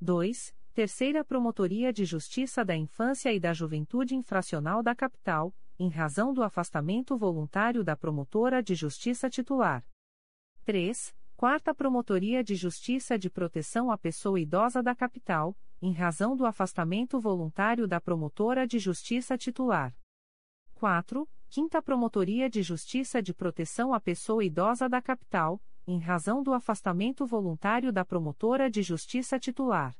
2. 0.00 0.56
Terceira 0.72 1.22
Promotoria 1.22 1.92
de 1.92 2.06
Justiça 2.06 2.64
da 2.64 2.74
Infância 2.74 3.30
e 3.34 3.38
da 3.38 3.52
Juventude 3.52 4.16
Infracional 4.16 4.82
da 4.82 4.94
Capital, 4.94 5.54
em 5.78 5.90
razão 5.90 6.32
do 6.32 6.42
afastamento 6.42 7.18
voluntário 7.18 7.84
da 7.84 7.94
promotora 7.94 8.62
de 8.62 8.74
justiça 8.74 9.28
titular. 9.28 9.86
3. 10.64 11.14
Quarta 11.36 11.74
Promotoria 11.74 12.42
de 12.42 12.54
Justiça 12.54 13.18
de 13.18 13.28
Proteção 13.28 13.90
à 13.90 13.98
Pessoa 13.98 14.40
Idosa 14.40 14.82
da 14.82 14.94
Capital, 14.94 15.54
em 15.82 15.92
razão 15.92 16.34
do 16.34 16.46
afastamento 16.46 17.20
voluntário 17.20 17.86
da 17.86 18.00
promotora 18.00 18.66
de 18.66 18.78
justiça 18.78 19.36
titular. 19.36 19.94
4. 20.76 21.28
Quinta 21.54 21.82
Promotoria 21.82 22.48
de 22.48 22.62
Justiça 22.62 23.22
de 23.22 23.34
Proteção 23.34 23.92
à 23.92 24.00
Pessoa 24.00 24.42
Idosa 24.42 24.88
da 24.88 25.02
Capital, 25.02 25.60
em 25.86 25.98
razão 25.98 26.42
do 26.42 26.54
afastamento 26.54 27.26
voluntário 27.26 27.92
da 27.92 28.06
promotora 28.06 28.70
de 28.70 28.82
justiça 28.82 29.38
titular. 29.38 29.94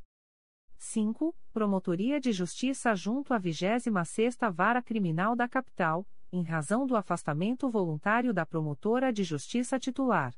5. 0.79 1.37
Promotoria 1.53 2.19
de 2.19 2.33
Justiça 2.33 2.95
junto 2.95 3.35
à 3.35 3.39
26ª 3.39 4.51
Vara 4.51 4.81
Criminal 4.81 5.37
da 5.37 5.47
Capital, 5.47 6.07
em 6.33 6.43
razão 6.43 6.87
do 6.87 6.97
afastamento 6.97 7.69
voluntário 7.69 8.33
da 8.33 8.47
promotora 8.47 9.13
de 9.13 9.23
justiça 9.23 9.79
titular. 9.79 10.35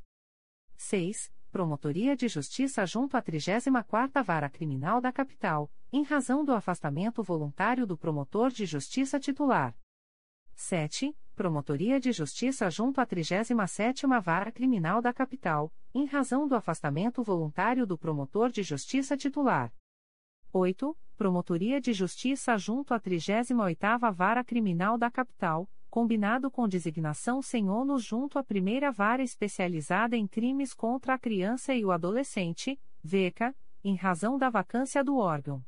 6. 0.76 1.32
Promotoria 1.52 2.16
de 2.16 2.26
Justiça 2.26 2.84
junto 2.84 3.16
à 3.16 3.22
34ª 3.22 4.20
Vara 4.20 4.50
Criminal 4.50 5.00
da 5.00 5.12
Capital, 5.12 5.70
em 5.92 6.02
razão 6.02 6.44
do 6.44 6.52
afastamento 6.52 7.22
voluntário 7.22 7.86
do 7.86 7.96
promotor 7.96 8.50
de 8.50 8.66
justiça 8.66 9.20
titular. 9.20 9.76
7. 10.56 11.16
Promotoria 11.34 11.98
de 11.98 12.12
Justiça 12.12 12.70
junto 12.70 13.00
à 13.00 13.06
37ª 13.06 14.20
Vara 14.20 14.52
Criminal 14.52 15.02
da 15.02 15.12
Capital, 15.12 15.72
em 15.92 16.04
razão 16.04 16.46
do 16.46 16.54
afastamento 16.54 17.22
voluntário 17.22 17.86
do 17.86 17.98
promotor 17.98 18.50
de 18.50 18.62
justiça 18.62 19.16
titular. 19.16 19.72
8. 20.52 20.96
Promotoria 21.16 21.80
de 21.80 21.92
Justiça 21.92 22.56
junto 22.56 22.94
à 22.94 23.00
38ª 23.00 24.12
Vara 24.12 24.44
Criminal 24.44 24.96
da 24.96 25.10
Capital, 25.10 25.68
combinado 25.90 26.50
com 26.50 26.68
designação 26.68 27.42
sem 27.42 27.68
ônus 27.68 28.04
junto 28.04 28.38
à 28.38 28.44
primeira 28.44 28.90
vara 28.90 29.22
especializada 29.22 30.16
em 30.16 30.26
crimes 30.26 30.74
contra 30.74 31.14
a 31.14 31.18
criança 31.18 31.74
e 31.74 31.84
o 31.84 31.92
adolescente, 31.92 32.80
VECA, 33.02 33.54
em 33.82 33.96
razão 33.96 34.38
da 34.38 34.50
vacância 34.50 35.04
do 35.04 35.16
órgão. 35.16 35.64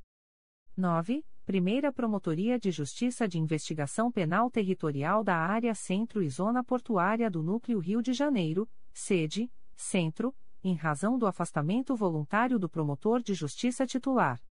9. 0.77 1.25
Primeira 1.47 1.93
Promotoria 1.93 2.59
de 2.59 2.73
Justiça 2.73 3.29
de 3.29 3.39
Investigação 3.39 4.11
Penal 4.11 4.51
Territorial 4.51 5.23
da 5.23 5.37
Área 5.37 5.77
Centro 5.77 6.21
e 6.21 6.29
Zona 6.29 6.65
Portuária 6.65 7.31
do 7.31 7.41
Núcleo 7.41 7.79
Rio 7.79 8.03
de 8.03 8.13
Janeiro, 8.13 8.69
sede, 8.93 9.49
Centro, 9.77 10.35
em 10.65 10.75
razão 10.75 11.17
do 11.17 11.25
afastamento 11.25 11.95
voluntário 11.95 12.59
do 12.59 12.69
promotor 12.69 13.23
de 13.23 13.33
justiça 13.33 13.87
titular. 13.87 14.43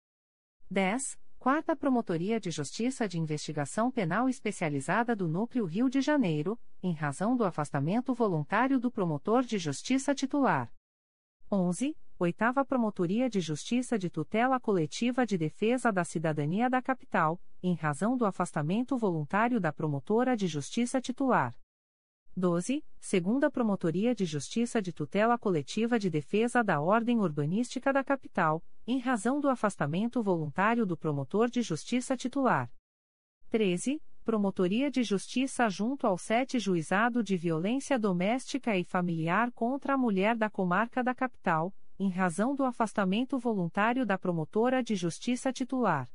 10. 0.71 1.19
Quarta 1.37 1.75
Promotoria 1.75 2.39
de 2.39 2.53
Justiça 2.53 3.09
de 3.09 3.19
Investigação 3.19 3.91
Penal 3.91 4.29
Especializada 4.29 5.17
do 5.17 5.27
Núcleo 5.27 5.65
Rio 5.65 5.91
de 5.91 6.01
Janeiro, 6.01 6.57
em 6.81 6.93
razão 6.93 7.37
do 7.37 7.43
afastamento 7.43 8.15
voluntário 8.15 8.79
do 8.79 8.89
promotor 8.89 9.43
de 9.43 9.59
justiça 9.59 10.15
titular. 10.15 10.73
11. 11.51 11.97
Oitava 12.17 12.65
Promotoria 12.65 13.29
de 13.29 13.41
Justiça 13.41 13.99
de 13.99 14.09
Tutela 14.09 14.61
Coletiva 14.61 15.27
de 15.27 15.37
Defesa 15.37 15.91
da 15.91 16.05
Cidadania 16.05 16.71
da 16.71 16.81
Capital, 16.81 17.43
em 17.61 17.75
razão 17.75 18.17
do 18.17 18.25
afastamento 18.25 18.97
voluntário 18.97 19.59
da 19.59 19.73
promotora 19.73 20.37
de 20.37 20.47
justiça 20.47 21.01
titular. 21.01 21.53
12. 22.37 22.85
Segunda 23.01 23.51
Promotoria 23.51 24.15
de 24.15 24.25
Justiça 24.25 24.81
de 24.81 24.93
Tutela 24.93 25.37
Coletiva 25.37 25.99
de 25.99 26.09
Defesa 26.09 26.63
da 26.63 26.81
Ordem 26.81 27.19
Urbanística 27.19 27.93
da 27.93 28.05
Capital, 28.05 28.65
em 28.87 29.01
razão 29.01 29.41
do 29.41 29.49
afastamento 29.49 30.23
voluntário 30.23 30.87
do 30.87 30.97
promotor 30.97 31.51
de 31.51 31.63
justiça 31.63 32.17
titular. 32.17 32.71
13. 33.51 34.01
Promotoria 34.25 34.89
de 34.89 35.03
Justiça 35.03 35.69
junto 35.69 36.07
ao 36.07 36.17
7 36.17 36.61
Juizado 36.61 37.25
de 37.25 37.37
Violência 37.37 37.99
Doméstica 37.99 38.77
e 38.79 38.85
Familiar 38.85 39.51
contra 39.51 39.95
a 39.95 39.99
Mulher 39.99 40.37
da 40.37 40.49
Comarca 40.49 41.05
da 41.05 41.15
Capital, 41.15 41.75
em 41.99 42.09
razão 42.09 42.55
do 42.55 42.65
afastamento 42.65 43.39
voluntário 43.39 44.05
da 44.05 44.19
promotora 44.19 44.83
de 44.83 44.97
justiça 44.97 45.53
titular. 45.53 46.11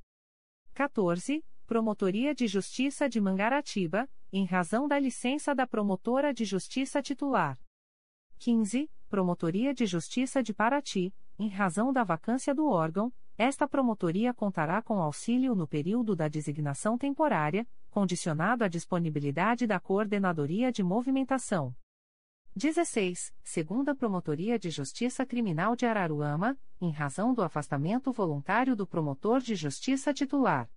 14. 0.74 1.44
Promotoria 1.66 2.34
de 2.34 2.48
Justiça 2.48 3.08
de 3.08 3.22
Mangaratiba, 3.22 4.10
em 4.34 4.44
razão 4.44 4.88
da 4.88 4.98
licença 4.98 5.54
da 5.54 5.68
promotora 5.68 6.34
de 6.34 6.44
justiça 6.44 7.02
titular. 7.02 7.60
15. 8.40 8.90
Promotoria 9.08 9.74
de 9.74 9.86
Justiça 9.86 10.42
de 10.42 10.54
Paraty, 10.54 11.14
em 11.38 11.48
razão 11.48 11.94
da 11.94 12.04
vacância 12.04 12.54
do 12.54 12.68
órgão, 12.68 13.14
esta 13.38 13.68
promotoria 13.68 14.34
contará 14.34 14.82
com 14.82 15.00
auxílio 15.00 15.56
no 15.56 15.68
período 15.68 16.16
da 16.16 16.28
designação 16.28 16.98
temporária, 16.98 17.68
condicionado 17.90 18.64
à 18.64 18.68
disponibilidade 18.68 19.66
da 19.66 19.80
Coordenadoria 19.80 20.72
de 20.72 20.84
Movimentação. 20.84 21.74
16. 22.56 23.34
Segunda 23.44 23.96
Promotoria 23.96 24.58
de 24.58 24.70
Justiça 24.70 25.26
Criminal 25.26 25.76
de 25.76 25.86
Araruama, 25.86 26.58
em 26.82 26.92
razão 26.92 27.34
do 27.34 27.44
afastamento 27.44 28.12
voluntário 28.12 28.76
do 28.76 28.88
promotor 28.88 29.40
de 29.40 29.56
justiça 29.56 30.14
titular. 30.14 30.70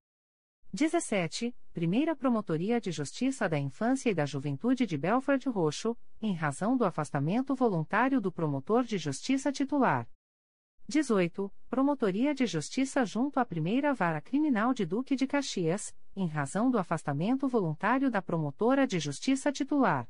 17. 0.73 1.55
Primeira 1.73 2.15
Promotoria 2.15 2.81
de 2.81 2.93
Justiça 2.93 3.49
da 3.49 3.59
Infância 3.59 4.11
e 4.11 4.15
da 4.15 4.27
Juventude 4.27 4.87
de 4.87 4.97
Belford 4.97 5.49
Roxo, 5.49 5.97
em 6.21 6.35
razão 6.35 6.77
do 6.77 6.85
afastamento 6.85 7.55
voluntário 7.55 8.21
do 8.21 8.31
promotor 8.31 8.85
de 8.85 8.99
justiça 8.99 9.51
titular. 9.51 10.09
18. 10.89 11.53
Promotoria 11.71 12.35
de 12.35 12.47
Justiça 12.47 13.05
junto 13.05 13.41
à 13.41 13.45
Primeira 13.45 13.95
Vara 13.95 14.21
Criminal 14.21 14.75
de 14.75 14.85
Duque 14.85 15.17
de 15.17 15.27
Caxias, 15.27 15.95
em 16.15 16.27
razão 16.27 16.71
do 16.71 16.79
afastamento 16.79 17.49
voluntário 17.49 18.11
da 18.11 18.21
promotora 18.21 18.87
de 18.87 18.99
justiça 18.99 19.51
titular. 19.51 20.09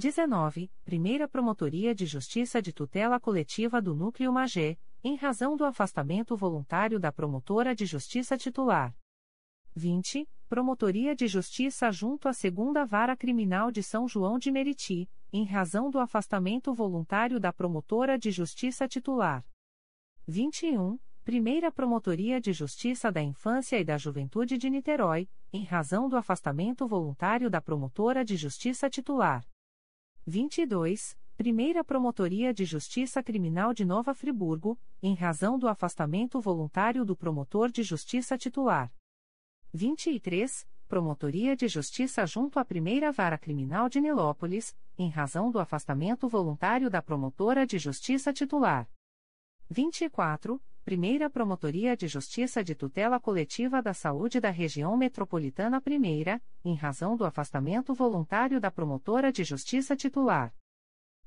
19. 0.00 0.72
Primeira 0.82 1.28
Promotoria 1.28 1.94
de 1.94 2.06
Justiça 2.06 2.62
de 2.62 2.72
Tutela 2.72 3.20
Coletiva 3.20 3.82
do 3.82 3.94
Núcleo 3.94 4.32
Magé, 4.32 4.78
em 5.04 5.14
razão 5.14 5.58
do 5.58 5.62
afastamento 5.62 6.34
voluntário 6.34 6.98
da 6.98 7.12
promotora 7.12 7.74
de 7.74 7.84
justiça 7.84 8.34
titular. 8.34 8.96
20. 9.76 10.26
Promotoria 10.48 11.14
de 11.14 11.28
Justiça 11.28 11.92
junto 11.92 12.28
à 12.28 12.32
Segunda 12.32 12.86
Vara 12.86 13.14
Criminal 13.14 13.70
de 13.70 13.82
São 13.82 14.08
João 14.08 14.38
de 14.38 14.50
Meriti, 14.50 15.06
em 15.30 15.44
razão 15.44 15.90
do 15.90 15.98
afastamento 15.98 16.72
voluntário 16.72 17.38
da 17.38 17.52
promotora 17.52 18.18
de 18.18 18.30
justiça 18.30 18.88
titular. 18.88 19.44
21. 20.26 20.98
Primeira 21.22 21.70
Promotoria 21.70 22.40
de 22.40 22.54
Justiça 22.54 23.12
da 23.12 23.20
Infância 23.20 23.78
e 23.78 23.84
da 23.84 23.98
Juventude 23.98 24.56
de 24.56 24.70
Niterói, 24.70 25.28
em 25.52 25.62
razão 25.62 26.08
do 26.08 26.16
afastamento 26.16 26.88
voluntário 26.88 27.50
da 27.50 27.60
promotora 27.60 28.24
de 28.24 28.34
justiça 28.34 28.88
titular. 28.88 29.44
22. 30.26 31.18
Primeira 31.36 31.82
Promotoria 31.82 32.52
de 32.52 32.66
Justiça 32.66 33.22
Criminal 33.22 33.72
de 33.72 33.84
Nova 33.84 34.12
Friburgo, 34.12 34.78
em 35.02 35.14
razão 35.14 35.58
do 35.58 35.66
afastamento 35.66 36.38
voluntário 36.38 37.02
do 37.02 37.16
promotor 37.16 37.70
de 37.70 37.82
justiça 37.82 38.36
titular. 38.36 38.92
23, 39.72 40.68
Promotoria 40.86 41.56
de 41.56 41.66
Justiça 41.66 42.26
junto 42.26 42.58
à 42.58 42.64
Primeira 42.64 43.10
Vara 43.10 43.38
Criminal 43.38 43.88
de 43.88 44.00
Nilópolis, 44.00 44.76
em 44.98 45.08
razão 45.08 45.50
do 45.50 45.58
afastamento 45.58 46.28
voluntário 46.28 46.90
da 46.90 47.00
promotora 47.00 47.66
de 47.66 47.78
justiça 47.78 48.32
titular. 48.34 48.86
24, 49.70 50.62
Primeira 50.84 51.28
Promotoria 51.28 51.94
de 51.94 52.08
Justiça 52.08 52.64
de 52.64 52.74
Tutela 52.74 53.20
Coletiva 53.20 53.82
da 53.82 53.92
Saúde 53.92 54.40
da 54.40 54.48
Região 54.48 54.96
Metropolitana 54.96 55.80
I, 55.86 56.40
em 56.64 56.74
razão 56.74 57.16
do 57.16 57.24
afastamento 57.24 57.92
voluntário 57.92 58.58
da 58.58 58.70
promotora 58.70 59.30
de 59.30 59.44
justiça 59.44 59.94
titular. 59.94 60.54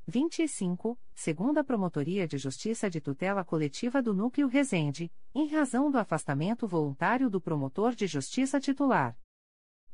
25, 0.07 0.99
segunda 1.13 1.63
Promotoria 1.63 2.27
de 2.27 2.37
Justiça 2.37 2.89
de 2.89 2.99
Tutela 2.99 3.45
Coletiva 3.45 4.01
do 4.01 4.13
Núcleo 4.13 4.47
Resende, 4.47 5.11
em 5.35 5.47
razão 5.47 5.89
do 5.91 5.99
afastamento 5.99 6.67
voluntário 6.67 7.29
do 7.29 7.39
promotor 7.39 7.93
de 7.93 8.07
justiça 8.07 8.59
titular. 8.59 9.15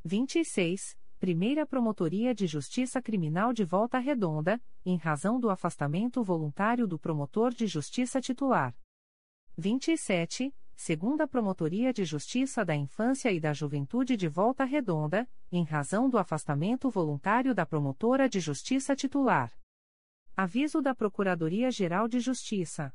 26, 0.02 0.96
primeira 1.20 1.66
Promotoria 1.66 2.34
de 2.34 2.46
Justiça 2.46 3.00
Criminal 3.00 3.52
de 3.52 3.62
Volta 3.62 3.98
Redonda, 3.98 4.60
em 4.86 4.96
razão 4.96 5.38
do 5.38 5.50
afastamento 5.50 6.24
voluntário 6.24 6.88
do 6.88 6.98
promotor 6.98 7.52
de 7.52 7.66
justiça 7.66 8.22
titular. 8.22 8.74
27, 9.60 10.54
segunda 10.74 11.28
Promotoria 11.28 11.92
de 11.92 12.02
Justiça 12.02 12.64
da 12.64 12.74
Infância 12.74 13.30
e 13.30 13.38
da 13.38 13.52
Juventude 13.52 14.16
de 14.16 14.26
Volta 14.26 14.64
Redonda, 14.64 15.28
em 15.52 15.62
razão 15.62 16.08
do 16.08 16.16
afastamento 16.16 16.88
voluntário 16.88 17.54
da 17.54 17.66
promotora 17.66 18.26
de 18.26 18.40
justiça 18.40 18.96
titular. 18.96 19.52
Aviso 20.34 20.80
da 20.80 20.94
Procuradoria-Geral 20.94 22.08
de 22.08 22.20
Justiça. 22.20 22.90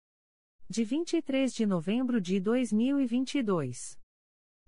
de 0.68 0.84
23 0.84 1.52
de 1.54 1.64
novembro 1.64 2.20
de 2.20 2.38
2022. 2.40 3.98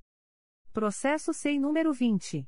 Processo 0.72 1.34
SEI 1.34 1.58
número 1.58 1.92
20. 1.92 2.46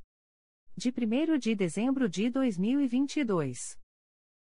De 0.76 0.90
1 0.90 1.38
de 1.38 1.54
dezembro 1.54 2.06
de 2.08 2.30
2022. 2.30 3.78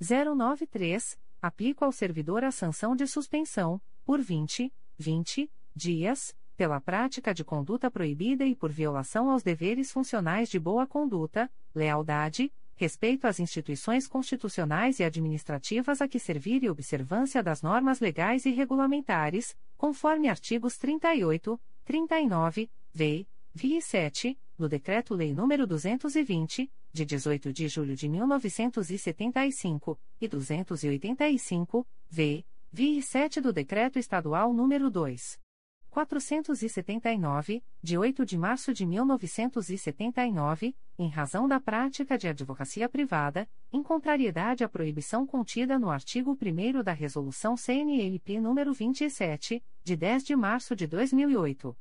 093, 0.00 1.18
aplico 1.42 1.84
ao 1.84 1.92
servidor 1.92 2.44
a 2.44 2.50
sanção 2.50 2.96
de 2.96 3.06
suspensão, 3.06 3.78
por 4.06 4.22
20, 4.22 4.72
20 4.96 5.50
dias, 5.76 6.34
pela 6.56 6.80
prática 6.80 7.34
de 7.34 7.44
conduta 7.44 7.90
proibida 7.90 8.46
e 8.46 8.56
por 8.56 8.72
violação 8.72 9.30
aos 9.30 9.42
deveres 9.42 9.92
funcionais 9.92 10.48
de 10.48 10.58
boa 10.58 10.86
conduta, 10.86 11.50
lealdade, 11.74 12.50
respeito 12.74 13.26
às 13.26 13.38
instituições 13.38 14.08
constitucionais 14.08 14.98
e 14.98 15.04
administrativas 15.04 16.00
a 16.00 16.08
que 16.08 16.18
servir 16.18 16.64
e 16.64 16.70
observância 16.70 17.42
das 17.42 17.60
normas 17.60 18.00
legais 18.00 18.46
e 18.46 18.50
regulamentares, 18.50 19.54
conforme 19.76 20.26
artigos 20.26 20.78
38, 20.78 21.60
39, 21.84 22.70
v, 22.94 23.28
vi 23.52 23.82
7, 23.82 24.38
do 24.60 24.68
Decreto-Lei 24.68 25.34
nº 25.34 25.66
220, 25.66 26.70
de 26.92 27.04
18 27.06 27.52
de 27.52 27.66
julho 27.66 27.96
de 27.96 28.08
1975, 28.08 29.98
e 30.20 30.28
285, 30.28 31.86
v. 32.08 32.44
Vi 32.70 33.02
7 33.02 33.40
do 33.40 33.52
Decreto 33.52 33.98
Estadual 33.98 34.52
nº 34.52 34.90
2. 34.90 35.40
479, 35.88 37.64
de 37.82 37.98
8 37.98 38.24
de 38.24 38.38
março 38.38 38.72
de 38.72 38.86
1979, 38.86 40.76
em 40.98 41.08
razão 41.08 41.48
da 41.48 41.58
prática 41.58 42.16
de 42.16 42.28
advocacia 42.28 42.88
privada, 42.88 43.48
em 43.72 43.82
contrariedade 43.82 44.62
à 44.62 44.68
proibição 44.68 45.26
contida 45.26 45.78
no 45.78 45.90
artigo 45.90 46.38
1 46.40 46.82
da 46.84 46.92
Resolução 46.92 47.56
CNLP 47.56 48.34
nº 48.34 48.72
27, 48.72 49.64
de 49.82 49.96
10 49.96 50.22
de 50.22 50.36
março 50.36 50.76
de 50.76 50.86
2008. 50.86 51.76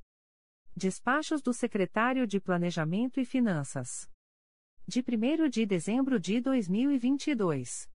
Despachos 0.82 1.42
do 1.42 1.54
Secretário 1.54 2.26
de 2.26 2.40
Planejamento 2.40 3.20
e 3.20 3.26
Finanças. 3.26 4.10
De 4.88 5.02
1 5.02 5.50
de 5.50 5.66
dezembro 5.66 6.18
de 6.18 6.40
2022. 6.40 7.90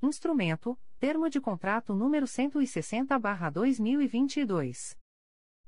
Instrumento: 0.02 0.78
Termo 0.98 1.30
de 1.30 1.40
contrato 1.40 1.94
número 1.94 2.26
160/2022. 2.26 4.98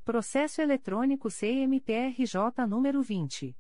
Processo 0.05 0.61
eletrônico 0.61 1.31
CMPRJ 1.31 2.67
número 2.69 3.01
20 3.01 3.57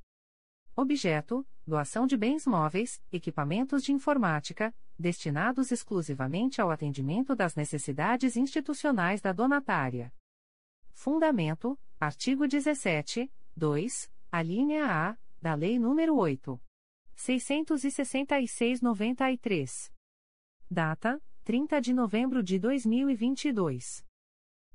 Objeto: 0.75 1.45
doação 1.67 2.07
de 2.07 2.15
bens 2.15 2.47
móveis, 2.47 3.01
equipamentos 3.11 3.83
de 3.83 3.91
informática, 3.91 4.73
destinados 4.97 5.71
exclusivamente 5.71 6.61
ao 6.61 6.71
atendimento 6.71 7.35
das 7.35 7.55
necessidades 7.55 8.37
institucionais 8.37 9.21
da 9.21 9.33
donatária. 9.33 10.13
Fundamento: 10.93 11.77
artigo 11.99 12.47
17, 12.47 13.29
2, 13.55 14.09
a 14.31 14.41
linha 14.41 14.85
A 14.85 15.17
da 15.41 15.55
Lei 15.55 15.77
nº 15.77 16.15
8. 16.15 16.61
666-93. 17.15 19.91
Data: 20.69 21.19
30 21.43 21.81
de 21.81 21.93
novembro 21.93 22.43
de 22.43 22.59
2022. 22.59 24.05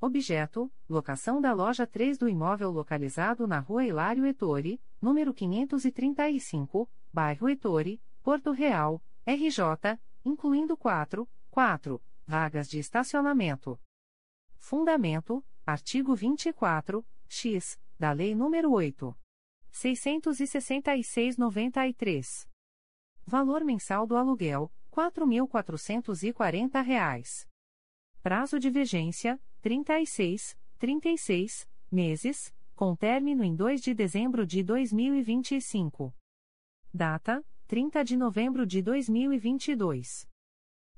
Objeto: 0.00 0.68
locação 0.88 1.40
da 1.40 1.52
loja 1.52 1.86
3 1.86 2.18
do 2.18 2.28
imóvel 2.28 2.72
localizado 2.72 3.46
na 3.46 3.60
Rua 3.60 3.86
Hilário 3.86 4.26
Ettore, 4.26 4.80
número 5.00 5.32
535, 5.32 6.90
bairro 7.12 7.48
Ettore, 7.48 8.02
Porto 8.24 8.50
Real, 8.50 9.00
RJ, 9.24 10.00
incluindo 10.24 10.76
4, 10.76 11.28
4 11.48 12.02
vagas 12.26 12.68
de 12.68 12.80
estacionamento. 12.80 13.78
Fundamento: 14.56 15.44
artigo 15.64 16.16
24, 16.16 17.06
x, 17.28 17.78
da 17.96 18.10
Lei 18.10 18.34
nº 18.34 18.68
8. 18.68 19.16
666/93. 19.70 22.48
Valor 23.28 23.64
mensal 23.64 24.06
do 24.06 24.16
aluguel: 24.16 24.70
R$ 24.96 25.10
4.440. 25.10 27.48
Prazo 28.22 28.60
de 28.60 28.70
vigência: 28.70 29.40
36, 29.62 30.56
36 30.78 31.68
meses, 31.90 32.54
com 32.76 32.94
término 32.94 33.42
em 33.42 33.56
2 33.56 33.82
de 33.82 33.92
dezembro 33.94 34.46
de 34.46 34.62
2025. 34.62 36.14
Data: 36.94 37.44
30 37.66 38.04
de 38.04 38.16
novembro 38.16 38.64
de 38.64 38.80
2022. 38.80 40.28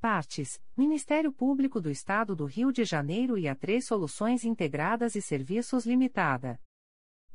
Partes: 0.01 0.61
Ministério 0.77 1.33
Público 1.33 1.81
do 1.81 1.91
Estado 1.91 2.37
do 2.37 2.45
Rio 2.45 2.71
de 2.71 2.85
Janeiro 2.85 3.39
e 3.39 3.49
a 3.49 3.55
Três 3.55 3.87
Soluções 3.87 4.45
Integradas 4.45 5.15
e 5.15 5.23
Serviços 5.23 5.87
Limitada. 5.87 6.61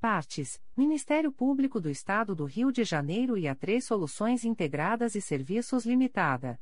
Partes: 0.00 0.60
Ministério 0.76 1.32
Público 1.32 1.80
do 1.80 1.88
Estado 1.88 2.34
do 2.34 2.44
Rio 2.44 2.70
de 2.70 2.84
Janeiro 2.84 3.38
e 3.38 3.48
a 3.48 3.54
Três 3.54 3.84
Soluções 3.84 4.44
Integradas 4.44 5.14
e 5.14 5.20
Serviços 5.20 5.86
Limitada. 5.86 6.60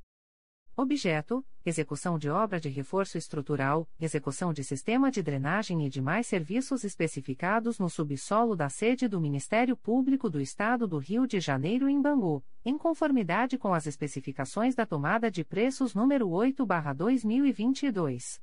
Objeto: 0.76 1.46
execução 1.64 2.18
de 2.18 2.28
obra 2.28 2.58
de 2.58 2.68
reforço 2.68 3.16
estrutural, 3.16 3.88
execução 4.00 4.52
de 4.52 4.64
sistema 4.64 5.08
de 5.08 5.22
drenagem 5.22 5.86
e 5.86 5.88
demais 5.88 6.26
serviços 6.26 6.82
especificados 6.82 7.78
no 7.78 7.88
subsolo 7.88 8.56
da 8.56 8.68
sede 8.68 9.06
do 9.06 9.20
Ministério 9.20 9.76
Público 9.76 10.28
do 10.28 10.40
Estado 10.40 10.88
do 10.88 10.98
Rio 10.98 11.28
de 11.28 11.38
Janeiro 11.38 11.88
em 11.88 12.02
Bangu, 12.02 12.44
em 12.64 12.76
conformidade 12.76 13.56
com 13.56 13.72
as 13.72 13.86
especificações 13.86 14.74
da 14.74 14.84
tomada 14.84 15.30
de 15.30 15.44
preços 15.44 15.94
número 15.94 16.28
8/2022. 16.28 18.40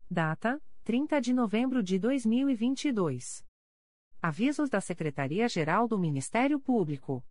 Data: 0.09 0.63
30 0.83 1.19
de 1.19 1.33
novembro 1.33 1.83
de 1.83 1.99
2022. 1.99 3.45
Avisos 4.21 4.69
da 4.69 4.79
Secretaria-Geral 4.79 5.85
do 5.87 5.99
Ministério 5.99 6.57
Público. 6.59 7.23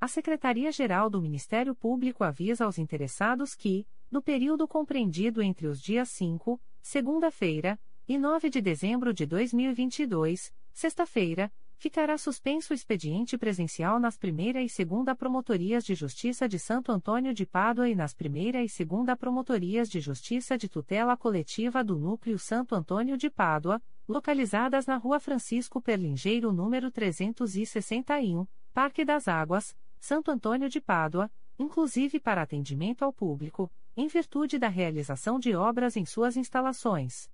A 0.00 0.06
Secretaria-Geral 0.06 1.10
do 1.10 1.20
Ministério 1.22 1.74
Público 1.74 2.22
avisa 2.22 2.66
aos 2.66 2.78
interessados 2.78 3.54
que, 3.54 3.86
no 4.10 4.22
período 4.22 4.68
compreendido 4.68 5.42
entre 5.42 5.66
os 5.66 5.80
dias 5.80 6.10
5, 6.10 6.60
segunda-feira, 6.80 7.80
e 8.08 8.16
9 8.16 8.48
de 8.48 8.62
dezembro 8.62 9.12
de 9.12 9.26
2022, 9.26 10.50
sexta-feira, 10.72 11.52
ficará 11.76 12.16
suspenso 12.16 12.72
o 12.72 12.74
expediente 12.74 13.36
presencial 13.36 14.00
nas 14.00 14.16
primeira 14.16 14.62
e 14.62 14.68
segunda 14.68 15.14
Promotorias 15.14 15.84
de 15.84 15.94
Justiça 15.94 16.48
de 16.48 16.58
Santo 16.58 16.90
Antônio 16.90 17.34
de 17.34 17.44
Pádua 17.44 17.86
e 17.86 17.94
nas 17.94 18.14
primeira 18.14 18.62
e 18.62 18.68
segunda 18.68 19.14
Promotorias 19.14 19.90
de 19.90 20.00
Justiça 20.00 20.56
de 20.56 20.70
Tutela 20.70 21.18
Coletiva 21.18 21.84
do 21.84 21.98
Núcleo 21.98 22.38
Santo 22.38 22.74
Antônio 22.74 23.14
de 23.14 23.28
Pádua, 23.28 23.78
localizadas 24.08 24.86
na 24.86 24.96
Rua 24.96 25.20
Francisco 25.20 25.78
Perlingeiro 25.78 26.50
número 26.50 26.90
361, 26.90 28.46
Parque 28.72 29.04
das 29.04 29.28
Águas, 29.28 29.76
Santo 30.00 30.30
Antônio 30.30 30.70
de 30.70 30.80
Pádua, 30.80 31.30
inclusive 31.58 32.18
para 32.18 32.40
atendimento 32.40 33.04
ao 33.04 33.12
público, 33.12 33.70
em 33.94 34.08
virtude 34.08 34.58
da 34.58 34.68
realização 34.68 35.38
de 35.38 35.54
obras 35.54 35.94
em 35.94 36.06
suas 36.06 36.38
instalações. 36.38 37.28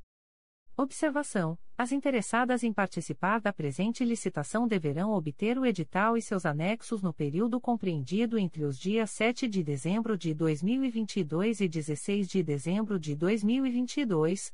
Observação: 0.81 1.57
As 1.77 1.91
interessadas 1.91 2.63
em 2.63 2.71
participar 2.71 3.41
da 3.41 3.51
presente 3.51 4.05
licitação 4.05 4.65
deverão 4.65 5.11
obter 5.11 5.59
o 5.59 5.65
edital 5.65 6.15
e 6.15 6.21
seus 6.21 6.45
anexos 6.45 7.01
no 7.01 7.13
período 7.13 7.59
compreendido 7.59 8.39
entre 8.39 8.63
os 8.63 8.79
dias 8.79 9.11
7 9.11 9.45
de 9.49 9.61
dezembro 9.61 10.17
de 10.17 10.33
2022 10.33 11.59
e 11.59 11.67
16 11.67 12.29
de 12.29 12.41
dezembro 12.41 12.97
de 12.97 13.13
2022, 13.13 14.53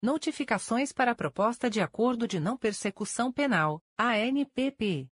Notificações 0.00 0.92
para 0.92 1.10
a 1.10 1.14
Proposta 1.14 1.68
de 1.68 1.80
Acordo 1.80 2.28
de 2.28 2.38
Não 2.38 2.56
Persecução 2.56 3.32
Penal, 3.32 3.82
ANPP. 3.98 5.08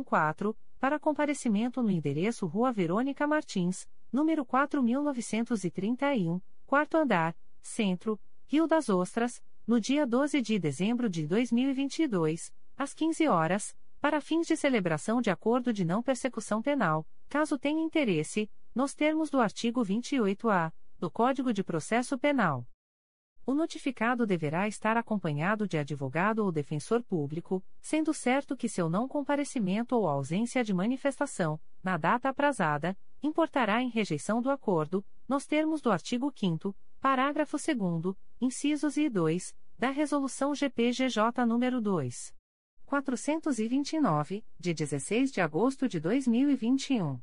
0014, 0.03 0.57
para 0.79 0.99
comparecimento 0.99 1.83
no 1.83 1.91
endereço 1.91 2.47
Rua 2.47 2.71
Verônica 2.71 3.27
Martins, 3.27 3.85
número 4.11 4.45
4931, 4.45 6.41
quarto 6.65 6.97
andar, 6.97 7.35
Centro, 7.61 8.19
Rio 8.47 8.67
das 8.67 8.89
Ostras, 8.89 9.43
no 9.65 9.79
dia 9.79 10.05
12 10.05 10.41
de 10.41 10.57
dezembro 10.57 11.09
de 11.09 11.27
2022, 11.27 12.53
às 12.75 12.93
15 12.93 13.27
horas, 13.27 13.75
para 14.01 14.21
fins 14.21 14.47
de 14.47 14.55
celebração 14.55 15.21
de 15.21 15.29
acordo 15.29 15.71
de 15.71 15.83
não 15.83 16.01
persecução 16.01 16.61
penal, 16.61 17.05
caso 17.27 17.57
tenha 17.57 17.83
interesse, 17.83 18.49
nos 18.73 18.95
termos 18.95 19.29
do 19.29 19.39
artigo 19.39 19.83
28-A 19.83 20.71
do 20.97 21.11
Código 21.11 21.53
de 21.53 21.63
Processo 21.63 22.17
Penal. 22.17 22.65
O 23.45 23.53
notificado 23.53 24.27
deverá 24.27 24.67
estar 24.67 24.95
acompanhado 24.95 25.67
de 25.67 25.77
advogado 25.77 26.39
ou 26.39 26.51
defensor 26.51 27.01
público, 27.01 27.63
sendo 27.81 28.13
certo 28.13 28.55
que 28.55 28.69
seu 28.69 28.89
não 28.89 29.07
comparecimento 29.07 29.95
ou 29.95 30.07
ausência 30.07 30.63
de 30.63 30.73
manifestação, 30.73 31.59
na 31.83 31.97
data 31.97 32.29
aprazada, 32.29 32.97
importará 33.21 33.81
em 33.81 33.89
rejeição 33.89 34.41
do 34.41 34.49
acordo, 34.49 35.05
nos 35.27 35.45
termos 35.45 35.81
do 35.81 35.91
artigo 35.91 36.31
5 36.35 36.75
parágrafo 36.99 37.57
2 37.57 38.15
incisos 38.41 38.97
e 38.97 39.09
2, 39.09 39.55
da 39.77 39.89
Resolução 39.89 40.53
GPGJ 40.53 41.45
nº 41.45 41.79
2. 41.79 42.33
429, 42.85 44.43
de 44.59 44.73
16 44.73 45.31
de 45.31 45.41
agosto 45.41 45.87
de 45.87 45.99
2021. 45.99 47.21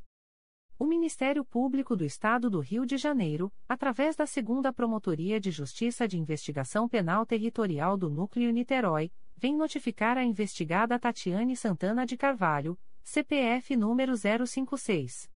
O 0.79 0.85
Ministério 0.85 1.45
Público 1.45 1.97
do 1.97 2.05
Estado 2.05 2.49
do 2.49 2.61
Rio 2.61 2.87
de 2.87 2.97
Janeiro, 2.97 3.53
através 3.69 4.15
da 4.15 4.27
Segunda 4.27 4.73
Promotoria 4.73 5.41
de 5.41 5.51
Justiça 5.51 6.07
de 6.07 6.19
Investigação 6.19 6.89
Penal 6.89 7.27
Territorial 7.27 7.97
do 7.97 8.09
Núcleo 8.09 8.51
Niterói, 8.51 9.11
vem 9.37 9.57
notificar 9.57 10.17
a 10.17 10.25
investigada 10.25 10.99
Tatiane 10.99 11.57
Santana 11.57 12.07
de 12.07 12.17
Carvalho, 12.17 12.79
CPF 13.03 13.75
número 13.77 14.15
056. 14.17 15.36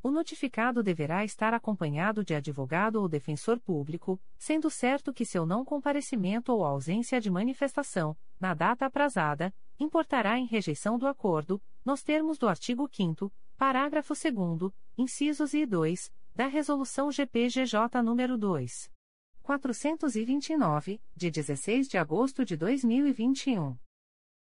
O 0.01 0.11
notificado 0.11 0.83
deverá 0.83 1.25
estar 1.25 1.53
acompanhado 1.53 2.23
de 2.23 2.35
advogado 2.35 2.97
ou 2.97 3.07
defensor 3.07 3.59
público, 3.59 4.19
sendo 4.37 4.69
certo 4.69 5.13
que 5.13 5.25
seu 5.25 5.45
não 5.45 5.65
comparecimento 5.65 6.51
ou 6.51 6.63
ausência 6.63 7.19
de 7.19 7.29
manifestação, 7.29 8.15
na 8.39 8.53
data 8.53 8.85
aprazada, 8.85 9.53
importará 9.79 10.37
em 10.37 10.45
rejeição 10.45 10.97
do 10.97 11.07
acordo, 11.07 11.61
nos 11.83 12.03
termos 12.03 12.37
do 12.37 12.47
artigo 12.47 12.87
5 12.91 13.31
parágrafo 13.57 14.13
2 14.13 14.71
incisos 14.95 15.55
e 15.55 15.65
2, 15.65 16.13
da 16.35 16.45
Resolução 16.45 17.11
GPGJ 17.11 18.03
nº 18.03 18.37
2. 18.37 18.91
429, 19.41 21.01
de 21.15 21.31
16 21.31 21.87
de 21.87 21.97
agosto 21.97 22.45
de 22.45 22.55
2021. 22.55 23.75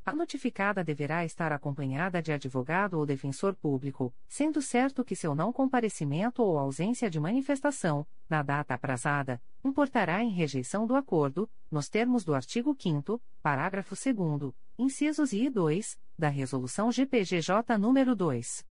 a 0.07 0.13
notificada 0.15 0.83
deverá 0.85 1.25
estar 1.25 1.53
acompanhada 1.53 2.23
de 2.23 2.33
advogado 2.33 2.95
ou 2.95 3.05
defensor 3.05 3.55
público, 3.57 4.15
sendo 4.29 4.63
certo 4.63 5.05
que 5.05 5.17
seu 5.17 5.35
não 5.35 5.53
comparecimento 5.53 6.41
ou 6.41 6.57
ausência 6.57 7.11
de 7.11 7.19
manifestação, 7.21 8.07
na 8.31 8.43
data 8.43 8.75
aprazada, 8.75 9.43
importará 9.63 10.23
em 10.23 10.31
rejeição 10.31 10.87
do 10.87 10.95
acordo, 10.95 11.51
nos 11.71 11.89
termos 11.89 12.25
do 12.25 12.35
artigo 12.35 12.77
5 12.79 13.21
parágrafo 13.43 13.95
2 13.95 14.55
incisos 14.79 15.33
I 15.33 15.47
e 15.47 15.51
2, 15.51 15.99
da 16.17 16.29
Resolução 16.29 16.93
GPGJ 16.93 17.77
nº 17.77 18.15
2. 18.15 18.65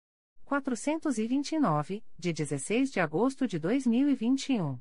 429, 0.45 2.01
de 2.17 2.31
16 2.31 2.91
de 2.91 3.01
agosto 3.01 3.45
de 3.45 3.59
2021. 3.59 4.79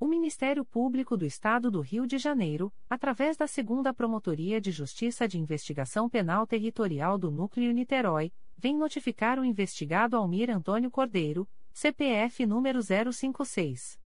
O 0.00 0.06
Ministério 0.06 0.64
Público 0.64 1.16
do 1.16 1.26
Estado 1.26 1.72
do 1.72 1.80
Rio 1.80 2.06
de 2.06 2.18
Janeiro, 2.18 2.72
através 2.88 3.36
da 3.36 3.48
Segunda 3.48 3.92
Promotoria 3.92 4.60
de 4.60 4.70
Justiça 4.70 5.26
de 5.26 5.40
Investigação 5.40 6.08
Penal 6.08 6.46
Territorial 6.46 7.18
do 7.18 7.32
Núcleo 7.32 7.72
Niterói, 7.72 8.32
vem 8.56 8.76
notificar 8.76 9.40
o 9.40 9.44
investigado 9.44 10.16
Almir 10.16 10.50
Antônio 10.50 10.88
Cordeiro, 10.88 11.48
CPF 11.72 12.46
número 12.46 12.78
056 12.80 13.98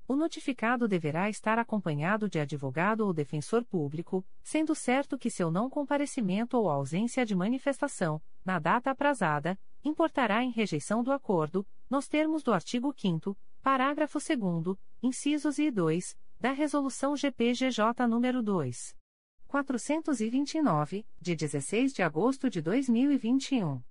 O 0.05 0.17
notificado 0.17 0.85
deverá 0.85 1.29
estar 1.29 1.57
acompanhado 1.57 2.29
de 2.29 2.37
advogado 2.39 2.99
ou 3.01 3.13
defensor 3.13 3.63
público, 3.63 4.25
sendo 4.41 4.75
certo 4.75 5.17
que 5.17 5.29
seu 5.29 5.49
não 5.49 5.69
comparecimento 5.69 6.57
ou 6.57 6.69
ausência 6.69 7.25
de 7.25 7.33
manifestação, 7.33 8.21
na 8.43 8.59
data 8.59 8.91
aprazada, 8.91 9.57
importará 9.83 10.43
em 10.43 10.51
rejeição 10.51 11.03
do 11.03 11.11
acordo, 11.11 11.65
nos 11.89 12.09
termos 12.09 12.43
do 12.43 12.53
artigo 12.53 12.93
5 12.95 13.35
parágrafo 13.63 14.19
2 14.19 14.77
incisos 15.01 15.57
e 15.57 15.71
2, 15.71 16.17
da 16.37 16.51
Resolução 16.51 17.15
GPGJ 17.15 18.05
nº 18.09 18.41
2. 18.41 18.93
429, 19.47 21.05
de 21.21 21.33
16 21.33 21.93
de 21.93 22.03
agosto 22.03 22.49
de 22.49 22.61
2021. 22.61 23.81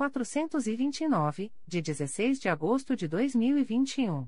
429, 0.00 1.52
de 1.66 1.82
16 1.82 2.40
de 2.40 2.48
agosto 2.48 2.96
de 2.96 3.06
2021. 3.06 4.26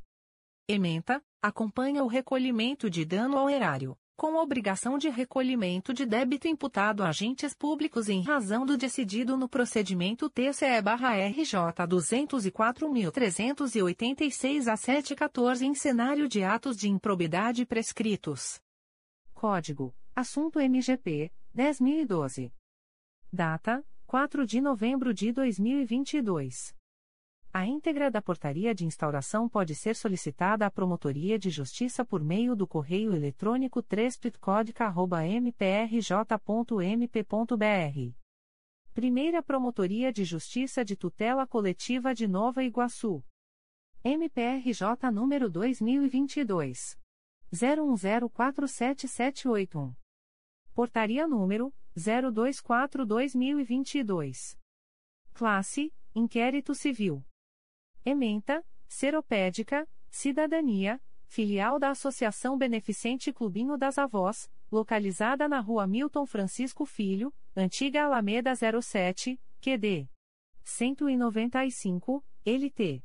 Ementa: 0.66 1.22
acompanha 1.40 2.02
o 2.02 2.08
recolhimento 2.08 2.90
de 2.90 3.04
dano 3.04 3.38
ao 3.38 3.48
erário 3.48 3.96
com 4.20 4.36
obrigação 4.36 4.98
de 4.98 5.08
recolhimento 5.08 5.94
de 5.94 6.04
débito 6.04 6.46
imputado 6.46 7.02
a 7.02 7.08
agentes 7.08 7.54
públicos 7.54 8.10
em 8.10 8.20
razão 8.20 8.66
do 8.66 8.76
decidido 8.76 9.34
no 9.34 9.48
procedimento 9.48 10.28
TCE-RJ 10.28 11.86
204.386 11.88 14.70
a 14.70 14.76
714 14.76 15.64
em 15.64 15.74
cenário 15.74 16.28
de 16.28 16.44
atos 16.44 16.76
de 16.76 16.90
improbidade 16.90 17.64
prescritos. 17.64 18.60
Código: 19.32 19.94
Assunto 20.14 20.60
MGP 20.60 21.32
10012. 21.54 22.52
Data: 23.32 23.82
4 24.06 24.44
de 24.44 24.60
novembro 24.60 25.14
de 25.14 25.32
2022. 25.32 26.78
A 27.52 27.66
íntegra 27.66 28.12
da 28.12 28.22
portaria 28.22 28.72
de 28.72 28.86
instauração 28.86 29.48
pode 29.48 29.74
ser 29.74 29.96
solicitada 29.96 30.64
à 30.64 30.70
Promotoria 30.70 31.36
de 31.36 31.50
Justiça 31.50 32.04
por 32.04 32.22
meio 32.22 32.54
do 32.54 32.64
correio 32.64 33.12
eletrônico 33.12 33.82
3 33.82 34.20
Primeira 38.94 39.42
Promotoria 39.42 40.12
de 40.12 40.24
Justiça 40.24 40.84
de 40.84 40.94
Tutela 40.94 41.44
Coletiva 41.44 42.14
de 42.14 42.28
Nova 42.28 42.62
Iguaçu. 42.62 43.20
MPRJ 44.04 45.10
número 45.12 45.50
2022 45.50 46.96
01047781. 47.52 49.92
Portaria 50.72 51.26
número 51.26 51.74
024/2022. 51.96 54.56
Classe: 55.34 55.92
Inquérito 56.14 56.76
Civil. 56.76 57.24
Ementa, 58.04 58.64
Seropédica, 58.88 59.86
Cidadania, 60.10 61.00
filial 61.26 61.78
da 61.78 61.90
Associação 61.90 62.56
Beneficente 62.56 63.32
Clubinho 63.32 63.76
das 63.76 63.98
Avós, 63.98 64.50
localizada 64.70 65.46
na 65.48 65.60
Rua 65.60 65.86
Milton 65.86 66.26
Francisco 66.26 66.86
Filho, 66.86 67.32
Antiga 67.54 68.04
Alameda 68.04 68.52
07, 68.54 69.38
QD. 69.60 70.08
195, 70.64 72.24
LT. 72.44 73.04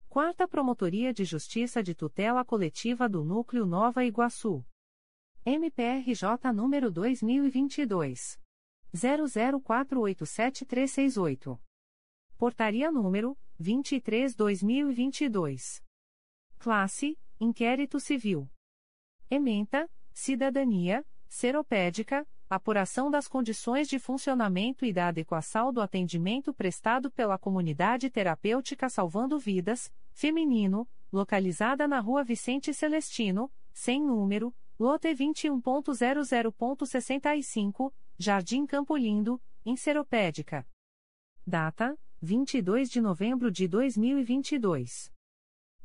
Quarta 0.07 0.47
Promotoria 0.47 1.11
de 1.13 1.25
Justiça 1.25 1.83
de 1.83 1.93
Tutela 1.93 2.45
Coletiva 2.45 3.09
do 3.09 3.23
Núcleo 3.23 3.65
Nova 3.65 4.05
Iguaçu. 4.05 4.63
MPRJ 5.45 6.53
número 6.53 6.91
2022. 6.91 8.39
00487368. 8.95 11.59
Portaria 12.37 12.91
número 12.91 13.37
23/2022. 13.59 15.83
Classe: 16.57 17.19
Inquérito 17.39 17.99
Civil. 17.99 18.49
Ementa, 19.31 19.87
cidadania, 20.11 21.05
seropédica, 21.27 22.27
apuração 22.49 23.11
das 23.11 23.27
condições 23.27 23.87
de 23.87 23.99
funcionamento 23.99 24.83
e 24.83 24.91
da 24.91 25.09
adequação 25.09 25.71
do 25.71 25.81
atendimento 25.81 26.51
prestado 26.51 27.11
pela 27.11 27.37
comunidade 27.37 28.09
terapêutica 28.09 28.89
Salvando 28.89 29.37
Vidas, 29.37 29.93
feminino, 30.11 30.89
localizada 31.11 31.87
na 31.87 31.99
Rua 31.99 32.23
Vicente 32.23 32.73
Celestino, 32.73 33.51
sem 33.71 34.03
número, 34.03 34.51
lote 34.79 35.09
21.00.65, 35.09 37.93
Jardim 38.17 38.65
Campo 38.65 38.97
Lindo, 38.97 39.39
em 39.63 39.75
Seropédica. 39.75 40.65
Data: 41.45 41.95
22 42.19 42.89
de 42.89 42.99
novembro 42.99 43.51
de 43.51 43.67
2022. 43.67 45.11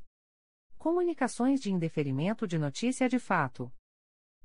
Comunicações 0.78 1.60
de 1.60 1.74
indeferimento 1.74 2.48
de 2.48 2.58
notícia 2.58 3.10
de 3.10 3.20
fato. 3.20 3.70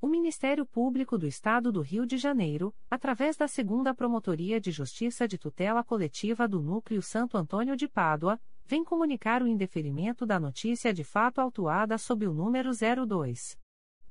O 0.00 0.06
Ministério 0.06 0.64
Público 0.66 1.16
do 1.16 1.26
Estado 1.26 1.72
do 1.72 1.80
Rio 1.80 2.04
de 2.04 2.18
Janeiro, 2.18 2.74
através 2.90 3.34
da 3.36 3.48
Segunda 3.48 3.94
Promotoria 3.94 4.60
de 4.60 4.70
Justiça 4.70 5.26
de 5.26 5.38
Tutela 5.38 5.82
Coletiva 5.82 6.46
do 6.46 6.60
Núcleo 6.60 7.00
Santo 7.00 7.38
Antônio 7.38 7.74
de 7.74 7.88
Pádua, 7.88 8.38
vem 8.66 8.84
comunicar 8.84 9.42
o 9.42 9.46
indeferimento 9.46 10.26
da 10.26 10.38
notícia 10.38 10.92
de 10.92 11.02
fato 11.02 11.40
autuada 11.40 11.96
sob 11.96 12.26
o 12.26 12.34
número 12.34 12.72
02 12.72 13.56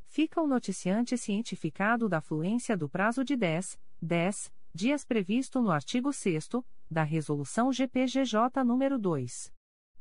Fica 0.07 0.41
o 0.41 0.47
noticiante 0.47 1.15
cientificado 1.17 2.09
da 2.09 2.19
fluência 2.19 2.75
do 2.75 2.89
prazo 2.89 3.23
de 3.23 3.35
10, 3.35 3.79
10 4.01 4.51
dias 4.73 5.05
previsto 5.05 5.61
no 5.61 5.69
artigo 5.69 6.11
6 6.11 6.49
da 6.89 7.03
Resolução 7.03 7.71
GPGJ 7.71 8.63
nº 8.63 8.97
2. 8.97 9.54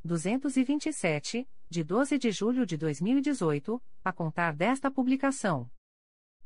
227, 0.05 1.49
de 1.71 1.83
12 1.83 2.19
de 2.19 2.31
julho 2.31 2.67
de 2.67 2.77
2018, 2.77 3.83
a 4.05 4.13
contar 4.13 4.55
desta 4.55 4.91
publicação. 4.91 5.71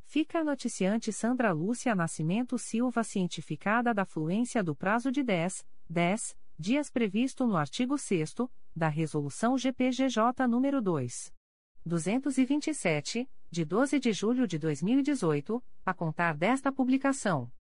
Fica 0.05 0.41
a 0.41 0.45
noticiante 0.45 1.11
Sandra 1.11 1.53
Lúcia 1.53 1.95
Nascimento 1.95 2.59
Silva 2.59 3.03
cientificada 3.03 3.95
da 3.95 4.05
fluência 4.05 4.63
do 4.63 4.77
prazo 4.77 5.11
de 5.11 5.23
10, 5.23 5.67
10 5.89 6.37
dias 6.59 6.91
previsto 6.91 7.47
no 7.47 7.57
artigo 7.57 7.97
6 7.97 8.35
da 8.77 8.89
Resolução 8.89 9.57
GPGJ 9.57 10.47
nº 10.47 10.83
2. 10.83 11.33
227, 11.87 13.27
de 13.51 13.65
12 13.65 13.99
de 13.99 14.13
julho 14.13 14.47
de 14.47 14.59
2018, 14.59 15.65
a 15.83 15.95
contar 15.95 16.37
desta 16.37 16.71
publicação. 16.71 17.51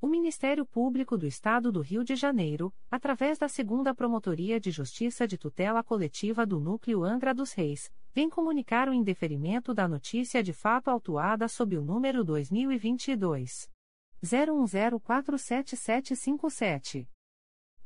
O 0.00 0.06
Ministério 0.06 0.64
Público 0.64 1.18
do 1.18 1.26
Estado 1.26 1.72
do 1.72 1.80
Rio 1.80 2.04
de 2.04 2.14
Janeiro, 2.14 2.72
através 2.88 3.36
da 3.36 3.48
Segunda 3.48 3.92
Promotoria 3.92 4.60
de 4.60 4.70
Justiça 4.70 5.26
de 5.26 5.36
Tutela 5.36 5.82
Coletiva 5.82 6.46
do 6.46 6.60
Núcleo 6.60 7.02
Angra 7.02 7.34
dos 7.34 7.52
Reis, 7.52 7.90
vem 8.14 8.30
comunicar 8.30 8.88
o 8.88 8.94
indeferimento 8.94 9.74
da 9.74 9.88
notícia 9.88 10.40
de 10.40 10.52
fato 10.52 10.88
autuada 10.88 11.48
sob 11.48 11.76
o 11.76 11.82
número 11.82 12.22
2022 12.22 13.68
01047757. 14.22 17.08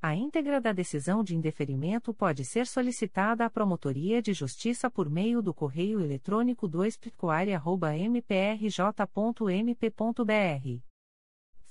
A 0.03 0.15
íntegra 0.15 0.61
da 0.61 0.73
decisão 0.73 1.25
de 1.25 1.35
indeferimento 1.35 2.13
pode 2.13 2.45
ser 2.45 2.67
solicitada 2.67 3.47
à 3.47 3.51
Promotoria 3.51 4.21
de 4.21 4.35
Justiça 4.35 4.91
por 4.91 5.09
meio 5.09 5.41
do 5.41 5.55
correio 5.55 5.99
eletrônico 5.99 6.69
2 6.69 6.99
mprj.mp.br 8.11 10.92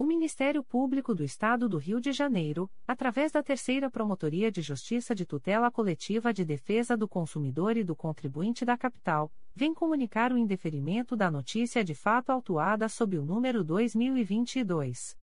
O 0.00 0.06
Ministério 0.06 0.64
Público 0.64 1.14
do 1.14 1.22
Estado 1.22 1.68
do 1.68 1.76
Rio 1.76 2.00
de 2.00 2.10
Janeiro, 2.10 2.70
através 2.88 3.30
da 3.30 3.42
Terceira 3.42 3.90
Promotoria 3.90 4.50
de 4.50 4.62
Justiça 4.62 5.14
de 5.14 5.26
Tutela 5.26 5.70
Coletiva 5.70 6.32
de 6.32 6.42
Defesa 6.42 6.96
do 6.96 7.06
Consumidor 7.06 7.76
e 7.76 7.84
do 7.84 7.94
Contribuinte 7.94 8.64
da 8.64 8.78
Capital, 8.78 9.30
vem 9.54 9.74
comunicar 9.74 10.32
o 10.32 10.38
indeferimento 10.38 11.14
da 11.14 11.30
notícia 11.30 11.84
de 11.84 11.94
fato 11.94 12.30
autuada 12.30 12.88
sob 12.88 13.18
o 13.18 13.22
número 13.22 13.62
2022 13.62 15.18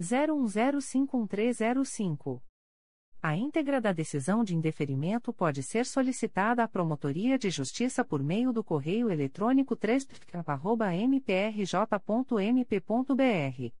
01051305. 0.00 2.40
A 3.20 3.36
íntegra 3.36 3.80
da 3.80 3.92
decisão 3.92 4.44
de 4.44 4.54
indeferimento 4.54 5.32
pode 5.32 5.60
ser 5.60 5.84
solicitada 5.84 6.62
à 6.62 6.68
Promotoria 6.68 7.36
de 7.36 7.50
Justiça 7.50 8.04
por 8.04 8.22
meio 8.22 8.52
do 8.52 8.62
correio 8.62 9.10
eletrônico 9.10 9.74
3 9.74 10.06
mprj.mp.br 11.08 13.80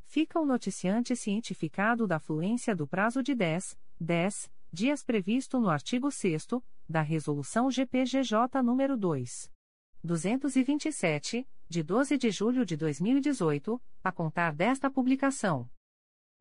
Fica 0.04 0.38
o 0.38 0.46
noticiante 0.46 1.16
cientificado 1.16 2.06
da 2.06 2.20
fluência 2.20 2.76
do 2.76 2.86
prazo 2.86 3.24
de 3.24 3.34
10, 3.34 3.76
10 3.98 4.53
dias 4.74 5.02
previsto 5.04 5.60
no 5.60 5.70
artigo 5.70 6.10
6 6.10 6.48
da 6.88 7.00
Resolução 7.00 7.70
GPGJ 7.70 8.60
nº 8.60 8.96
2. 8.96 9.52
227, 10.02 11.46
de 11.68 11.82
12 11.84 12.18
de 12.18 12.32
julho 12.32 12.66
de 12.66 12.76
2018, 12.76 13.80
a 14.02 14.10
contar 14.10 14.52
desta 14.52 14.90
publicação. 14.90 15.70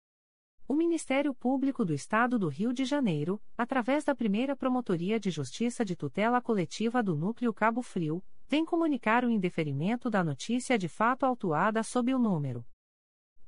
O 0.67 0.73
Ministério 0.73 1.33
Público 1.33 1.83
do 1.83 1.93
Estado 1.93 2.39
do 2.39 2.47
Rio 2.47 2.73
de 2.73 2.85
Janeiro, 2.85 3.41
através 3.57 4.03
da 4.03 4.15
primeira 4.15 4.55
Promotoria 4.55 5.19
de 5.19 5.29
Justiça 5.29 5.83
de 5.83 5.95
Tutela 5.95 6.41
Coletiva 6.41 7.03
do 7.03 7.15
Núcleo 7.15 7.53
Cabo 7.53 7.81
Frio, 7.81 8.23
vem 8.47 8.65
comunicar 8.65 9.23
o 9.23 9.29
indeferimento 9.29 10.09
da 10.09 10.23
notícia 10.23 10.77
de 10.77 10.87
fato 10.87 11.25
autuada 11.25 11.83
sob 11.83 12.13
o 12.13 12.19
número 12.19 12.65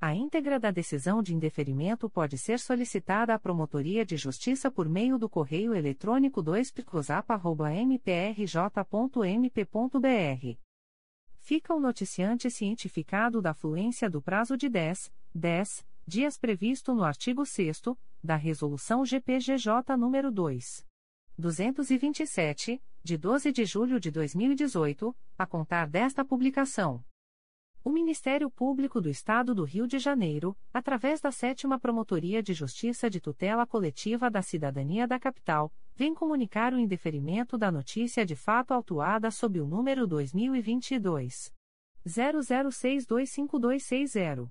A 0.00 0.12
íntegra 0.12 0.58
da 0.58 0.72
decisão 0.72 1.22
de 1.22 1.32
indeferimento 1.32 2.10
pode 2.10 2.36
ser 2.36 2.58
solicitada 2.58 3.32
à 3.32 3.38
Promotoria 3.38 4.04
de 4.04 4.16
Justiça 4.16 4.68
por 4.68 4.88
meio 4.88 5.16
do 5.16 5.28
correio 5.28 5.72
eletrônico 5.72 6.42
2 6.42 6.74
mprj.mp.br. 7.86 8.48
Fica 11.38 11.72
o 11.72 11.78
noticiante 11.78 12.50
cientificado 12.50 13.40
da 13.40 13.54
fluência 13.54 14.10
do 14.10 14.20
prazo 14.20 14.56
de 14.56 14.68
10, 14.68 15.12
10 15.32 15.88
dias 16.10 16.36
previsto 16.36 16.92
no 16.92 17.04
artigo 17.04 17.46
6 17.46 17.82
da 18.20 18.34
Resolução 18.34 19.06
GPGJ 19.06 19.96
nº 19.96 20.32
2. 20.32 20.84
227, 21.38 22.82
de 23.00 23.16
12 23.16 23.52
de 23.52 23.64
julho 23.64 24.00
de 24.00 24.10
2018, 24.10 25.16
a 25.38 25.46
contar 25.46 25.86
desta 25.86 26.24
publicação. 26.24 27.04
O 27.84 27.90
Ministério 27.90 28.50
Público 28.50 29.00
do 29.00 29.08
Estado 29.08 29.54
do 29.54 29.62
Rio 29.62 29.86
de 29.86 30.00
Janeiro, 30.00 30.58
através 30.74 31.20
da 31.20 31.30
Sétima 31.30 31.78
Promotoria 31.78 32.42
de 32.42 32.54
Justiça 32.54 33.08
de 33.08 33.20
Tutela 33.20 33.64
Coletiva 33.64 34.28
da 34.28 34.42
Cidadania 34.42 35.06
da 35.06 35.16
Capital, 35.16 35.72
vem 35.94 36.12
comunicar 36.12 36.74
o 36.74 36.78
indeferimento 36.80 37.56
da 37.56 37.70
notícia 37.70 38.26
de 38.26 38.34
fato 38.34 38.74
autuada 38.74 39.30
sob 39.30 39.60
o 39.60 39.64
número 39.64 40.08
2022 40.08 41.52
00625260. 42.04 44.50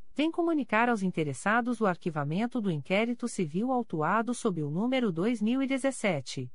vem 0.13 0.29
comunicar 0.29 0.89
aos 0.89 1.03
interessados 1.03 1.79
o 1.79 1.85
arquivamento 1.85 2.59
do 2.59 2.69
inquérito 2.69 3.25
civil 3.27 3.71
autuado 3.71 4.33
sob 4.33 4.61
o 4.61 4.69
número 4.69 5.11
2017 5.11 6.51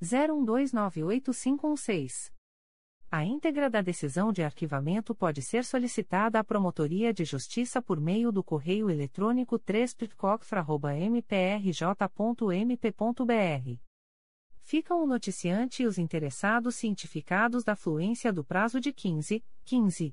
01298516. 0.00 2.34
A 3.10 3.24
íntegra 3.24 3.70
da 3.70 3.80
decisão 3.80 4.32
de 4.32 4.42
arquivamento 4.42 5.14
pode 5.14 5.40
ser 5.40 5.64
solicitada 5.64 6.40
à 6.40 6.44
Promotoria 6.44 7.14
de 7.14 7.24
Justiça 7.24 7.80
por 7.80 8.00
meio 8.00 8.32
do 8.32 8.42
correio 8.42 8.90
eletrônico 8.90 9.56
3 9.58 9.96
mprj.mp.br. 11.12 13.80
Ficam 14.58 15.04
o 15.04 15.06
noticiante 15.06 15.84
e 15.84 15.86
os 15.86 15.96
interessados 15.96 16.74
cientificados 16.74 17.62
da 17.62 17.76
fluência 17.76 18.32
do 18.32 18.44
prazo 18.44 18.80
de 18.80 18.92
15, 18.92 19.44
15 19.64 20.12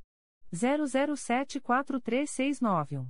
00743691. 0.53 3.07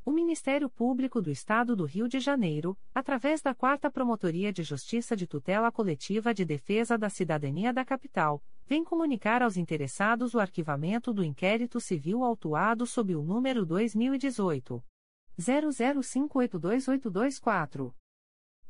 O 0.05 0.11
Ministério 0.11 0.69
Público 0.69 1.21
do 1.21 1.31
Estado 1.31 1.77
do 1.77 1.85
Rio 1.85 2.09
de 2.09 2.19
Janeiro, 2.19 2.77
através 2.93 3.41
da 3.41 3.55
4 3.55 3.89
Promotoria 3.89 4.51
de 4.51 4.61
Justiça 4.61 5.15
de 5.15 5.25
Tutela 5.25 5.71
Coletiva 5.71 6.33
de 6.33 6.43
Defesa 6.43 6.97
da 6.97 7.09
Cidadania 7.09 7.71
da 7.71 7.85
Capital, 7.85 8.43
vem 8.65 8.83
comunicar 8.83 9.41
aos 9.41 9.55
interessados 9.55 10.33
o 10.33 10.39
arquivamento 10.39 11.13
do 11.13 11.23
inquérito 11.23 11.79
civil 11.79 12.21
autuado 12.21 12.85
sob 12.85 13.15
o 13.15 13.23
número 13.23 13.65
2018 13.65 14.83
00582824. 15.39 17.93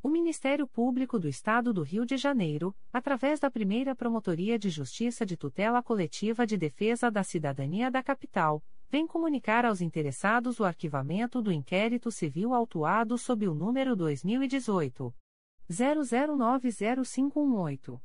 O 0.00 0.08
Ministério 0.08 0.64
Público 0.66 1.18
do 1.18 1.28
Estado 1.28 1.72
do 1.72 1.82
Rio 1.82 2.06
de 2.06 2.16
Janeiro, 2.16 2.72
através 2.92 3.40
da 3.40 3.50
primeira 3.50 3.96
Promotoria 3.96 4.56
de 4.56 4.70
Justiça 4.70 5.26
de 5.26 5.36
Tutela 5.36 5.82
Coletiva 5.82 6.46
de 6.46 6.56
Defesa 6.56 7.10
da 7.10 7.24
Cidadania 7.24 7.90
da 7.90 8.00
Capital, 8.00 8.62
vem 8.88 9.08
comunicar 9.08 9.64
aos 9.64 9.80
interessados 9.80 10.60
o 10.60 10.64
arquivamento 10.64 11.42
do 11.42 11.50
inquérito 11.50 12.12
civil 12.12 12.54
autuado 12.54 13.18
sob 13.18 13.48
o 13.48 13.54
número 13.54 13.96
2018. 13.96 15.12
00905118. 15.68 18.00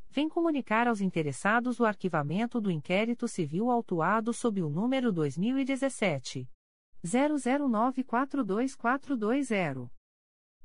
vem 0.11 0.27
comunicar 0.27 0.87
aos 0.87 0.99
interessados 0.99 1.79
o 1.79 1.85
arquivamento 1.85 2.59
do 2.59 2.69
inquérito 2.69 3.25
civil 3.27 3.71
autuado 3.71 4.33
sob 4.33 4.61
o 4.61 4.69
número 4.69 5.11
2017. 5.11 6.47
00942420. 7.03 9.89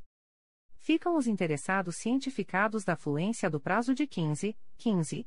Ficam 0.78 1.16
os 1.16 1.26
interessados 1.26 1.96
cientificados 1.96 2.84
da 2.84 2.94
fluência 2.96 3.50
do 3.50 3.60
prazo 3.60 3.94
de 3.94 4.06
15, 4.06 4.56
15 4.78 5.26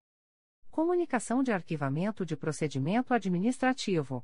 Comunicação 0.71 1.43
de 1.43 1.51
arquivamento 1.51 2.25
de 2.25 2.37
procedimento 2.37 3.13
administrativo. 3.13 4.23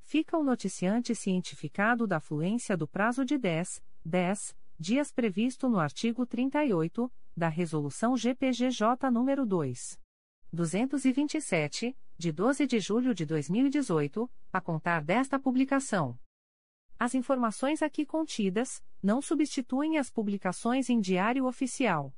Fica 0.02 0.36
o 0.36 0.44
noticiante 0.44 1.14
cientificado 1.14 2.06
da 2.06 2.20
fluência 2.20 2.76
do 2.76 2.86
prazo 2.86 3.24
de 3.24 3.38
10, 3.38 3.82
10 4.05 4.55
dias 4.78 5.10
previsto 5.10 5.68
no 5.68 5.78
artigo 5.78 6.26
38 6.26 7.10
da 7.36 7.48
Resolução 7.48 8.16
GPGJ 8.16 9.10
nº 9.10 9.46
2. 9.46 9.98
227, 10.52 11.96
de 12.16 12.32
12 12.32 12.66
de 12.66 12.80
julho 12.80 13.14
de 13.14 13.26
2018, 13.26 14.30
a 14.52 14.60
contar 14.60 15.02
desta 15.02 15.38
publicação. 15.38 16.18
As 16.98 17.14
informações 17.14 17.82
aqui 17.82 18.06
contidas 18.06 18.82
não 19.02 19.20
substituem 19.20 19.98
as 19.98 20.10
publicações 20.10 20.88
em 20.88 21.00
Diário 21.00 21.46
Oficial 21.46 22.14